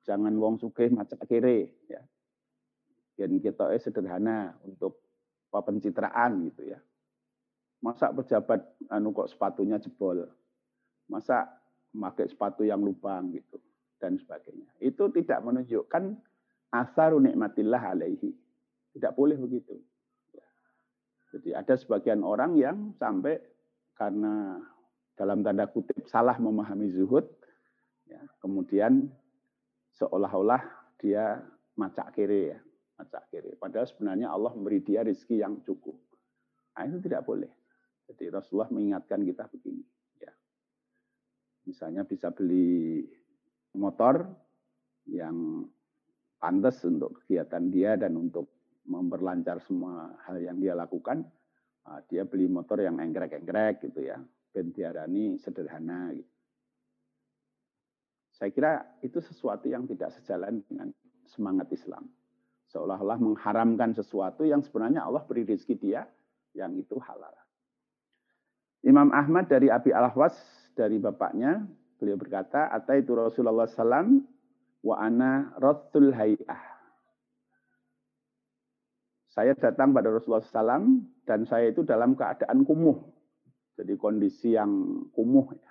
[0.06, 1.74] Jangan wong sugih macak kere.
[1.90, 2.02] Ya.
[3.18, 5.02] Dan kita sederhana untuk
[5.50, 6.78] pencitraan gitu ya.
[7.82, 10.24] Masa pejabat anu kok sepatunya jebol.
[11.10, 11.50] Masa
[11.90, 13.58] memakai sepatu yang lubang gitu
[13.98, 14.70] dan sebagainya.
[14.78, 16.16] Itu tidak menunjukkan
[16.70, 18.30] asar nikmatillah alaihi.
[18.94, 19.74] Tidak boleh begitu.
[21.30, 23.38] Jadi ada sebagian orang yang sampai
[23.94, 24.58] karena
[25.14, 27.28] dalam tanda kutip salah memahami zuhud,
[28.08, 29.06] ya, kemudian
[29.94, 30.64] seolah-olah
[30.98, 31.38] dia
[31.78, 32.58] macak kiri ya,
[32.98, 33.54] macak kiri.
[33.54, 35.94] Padahal sebenarnya Allah memberi dia rezeki yang cukup.
[36.74, 37.52] Nah, itu tidak boleh.
[38.10, 39.84] Jadi Rasulullah mengingatkan kita begini.
[41.70, 43.06] Misalnya bisa beli
[43.78, 44.26] motor
[45.06, 45.62] yang
[46.42, 48.49] pantas untuk kegiatan dia dan untuk
[48.86, 51.24] memperlancar semua hal yang dia lakukan.
[51.84, 54.20] Ah, dia beli motor yang enggrek-enggrek gitu ya.
[54.50, 56.32] Ben diarani sederhana gitu.
[58.40, 58.72] Saya kira
[59.04, 60.88] itu sesuatu yang tidak sejalan dengan
[61.28, 62.08] semangat Islam.
[62.72, 66.08] Seolah-olah mengharamkan sesuatu yang sebenarnya Allah beri rezeki dia
[66.56, 67.34] yang itu halal.
[68.80, 70.32] Imam Ahmad dari Abi Al-Ahwas
[70.72, 71.68] dari bapaknya,
[72.00, 74.24] beliau berkata, itu Rasulullah SAW
[74.80, 76.69] wa ana rasul hay'ah.
[79.30, 82.98] Saya datang pada Rasulullah SAW dan saya itu dalam keadaan kumuh.
[83.78, 85.54] Jadi kondisi yang kumuh.
[85.54, 85.70] Ya.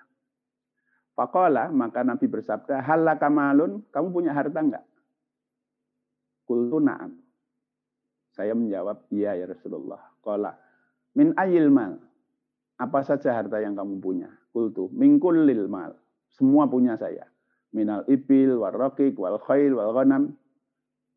[1.12, 4.84] Fakola, maka Nabi bersabda, Halla kamalun, kamu punya harta enggak?
[6.48, 7.20] Kultu na'am.
[8.32, 10.00] Saya menjawab, iya ya Rasulullah.
[10.24, 10.56] Kola,
[11.12, 12.00] min ayil mal.
[12.80, 14.32] Apa saja harta yang kamu punya?
[14.56, 15.92] Kultu, mingkul lil mal.
[16.32, 17.28] Semua punya saya.
[17.76, 20.39] Minal ibil, wal rokik, wal khail, wal ghanam.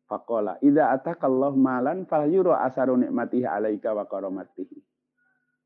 [0.04, 4.76] Fakola, idha atakallah malan fal yuro asaru nikmatihi alaika wa karomatihi.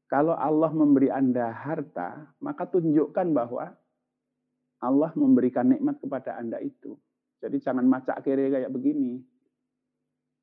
[0.09, 3.74] Kalau Allah memberi Anda harta, maka tunjukkan bahwa
[4.78, 6.97] Allah memberikan nikmat kepada Anda itu.
[7.43, 9.20] Jadi jangan macak kiri kayak begini.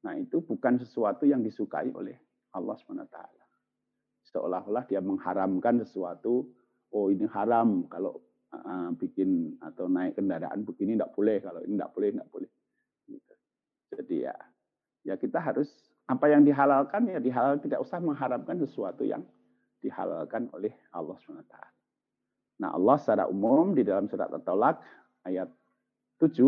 [0.06, 2.14] Nah itu bukan sesuatu yang disukai oleh
[2.54, 3.46] Allah SWT
[4.36, 6.44] seolah-olah dia mengharamkan sesuatu
[6.92, 8.20] oh ini haram kalau
[8.52, 12.52] uh, bikin atau naik kendaraan begini tidak boleh kalau ini tidak boleh tidak boleh.
[13.96, 14.36] Jadi ya
[15.06, 15.72] ya kita harus
[16.06, 19.26] apa yang dihalalkan ya dihalal tidak usah mengharamkan sesuatu yang
[19.82, 21.56] dihalalkan oleh Allah swt.
[22.62, 24.76] Nah Allah secara umum di dalam surat At-Talaq
[25.28, 25.50] ayat
[26.22, 26.40] 7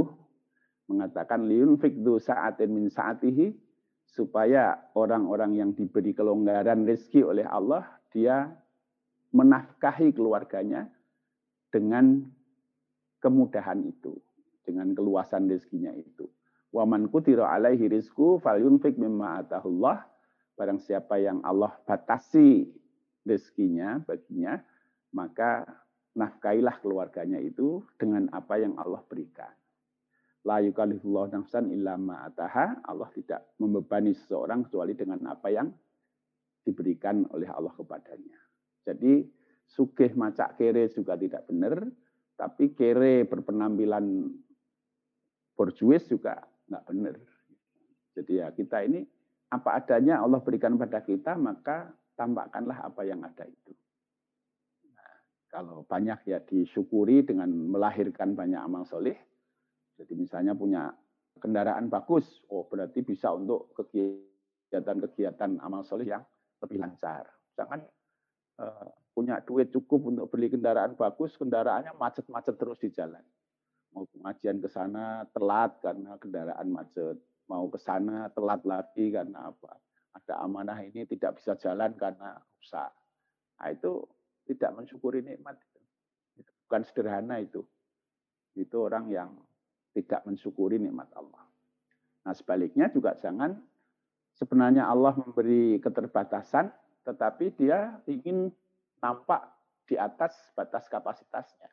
[0.88, 3.52] mengatakan liun fikdu sa'atin min sa'atihi
[4.08, 7.84] supaya orang-orang yang diberi kelonggaran rezeki oleh Allah,
[8.16, 8.48] dia
[9.36, 10.88] menafkahi keluarganya
[11.68, 12.24] dengan
[13.20, 14.16] kemudahan itu,
[14.64, 16.32] dengan keluasan rezekinya itu.
[16.78, 20.06] Wa man kutira alaihi rizku falyunfik mimma atahullah.
[20.54, 22.70] Barang siapa yang Allah batasi
[23.26, 24.62] rezekinya baginya,
[25.10, 25.66] maka
[26.14, 29.50] nafkailah keluarganya itu dengan apa yang Allah berikan.
[30.46, 32.86] La yukallifullah nafsan illa ataha.
[32.86, 35.74] Allah tidak membebani seseorang kecuali dengan apa yang
[36.62, 38.38] diberikan oleh Allah kepadanya.
[38.86, 39.26] Jadi
[39.66, 41.90] sugih macak kere juga tidak benar,
[42.38, 44.30] tapi kere berpenampilan
[45.58, 46.38] borjuis juga
[46.68, 47.16] nggak benar.
[48.18, 49.04] Jadi ya kita ini
[49.48, 53.72] apa adanya Allah berikan pada kita, maka tampakkanlah apa yang ada itu.
[54.92, 55.14] Nah,
[55.48, 59.16] kalau banyak ya disyukuri dengan melahirkan banyak amal soleh.
[59.98, 60.92] Jadi misalnya punya
[61.42, 66.26] kendaraan bagus, oh berarti bisa untuk kegiatan-kegiatan amal soleh yang
[66.62, 67.26] lebih lancar.
[67.58, 67.82] Jangan
[68.62, 73.24] uh, punya duit cukup untuk beli kendaraan bagus, kendaraannya macet-macet terus di jalan
[73.98, 77.18] mau pengajian ke sana telat karena kendaraan macet,
[77.50, 79.74] mau ke sana telat lagi karena apa?
[80.14, 82.94] Ada amanah ini tidak bisa jalan karena rusak.
[83.58, 84.06] Nah, itu
[84.46, 85.58] tidak mensyukuri nikmat.
[86.70, 87.66] Bukan sederhana itu.
[88.54, 89.34] Itu orang yang
[89.98, 91.42] tidak mensyukuri nikmat Allah.
[92.22, 93.58] Nah sebaliknya juga jangan
[94.38, 96.70] sebenarnya Allah memberi keterbatasan,
[97.02, 98.54] tetapi dia ingin
[99.02, 99.42] nampak
[99.90, 101.72] di atas batas kapasitasnya.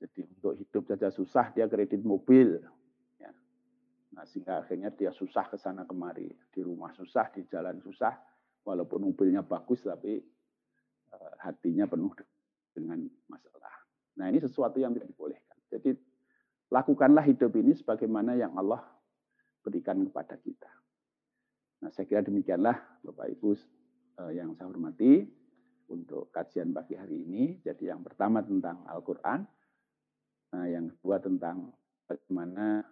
[0.00, 2.56] Jadi untuk hidup saja susah, dia kredit mobil.
[3.20, 3.30] Ya.
[4.16, 6.32] Nah, sehingga akhirnya dia susah ke sana kemari.
[6.48, 8.16] Di rumah susah, di jalan susah.
[8.64, 10.20] Walaupun mobilnya bagus, tapi
[11.12, 12.12] uh, hatinya penuh
[12.72, 13.72] dengan masalah.
[14.16, 15.56] Nah, ini sesuatu yang tidak dibolehkan.
[15.68, 15.96] Jadi,
[16.72, 18.80] lakukanlah hidup ini sebagaimana yang Allah
[19.60, 20.70] berikan kepada kita.
[21.84, 23.52] Nah, saya kira demikianlah Bapak Ibu
[24.20, 25.24] uh, yang saya hormati
[25.88, 27.60] untuk kajian pagi hari ini.
[27.60, 29.44] Jadi yang pertama tentang Al-Quran,
[30.50, 31.70] Nah, yang kedua tentang
[32.10, 32.82] bagaimana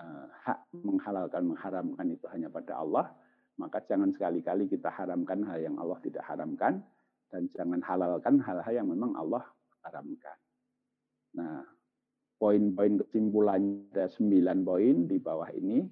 [0.00, 3.12] uh, hak menghalalkan mengharamkan itu hanya pada Allah,
[3.60, 6.80] maka jangan sekali-kali kita haramkan hal yang Allah tidak haramkan
[7.28, 9.44] dan jangan halalkan hal-hal yang memang Allah
[9.84, 10.36] haramkan.
[11.36, 11.64] Nah,
[12.40, 15.84] poin-poin kesimpulannya ada sembilan poin di bawah ini.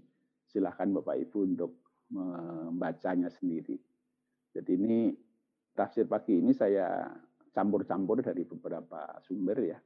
[0.50, 1.72] Silahkan Bapak Ibu untuk
[2.10, 3.78] membacanya sendiri.
[4.50, 5.14] Jadi ini
[5.78, 7.06] tafsir pagi ini saya
[7.54, 9.78] campur-campur dari beberapa sumber ya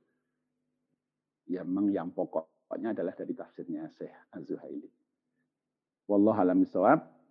[1.49, 4.89] ya memang yang pokoknya adalah dari tafsirnya Syekh Az-Zuhaili.
[6.09, 6.61] Wallahu alam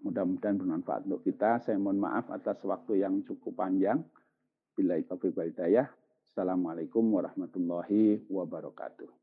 [0.04, 1.64] Mudah-mudahan bermanfaat untuk kita.
[1.64, 4.04] Saya mohon maaf atas waktu yang cukup panjang.
[4.76, 5.16] Bila itu
[6.28, 9.23] Assalamualaikum warahmatullahi wabarakatuh.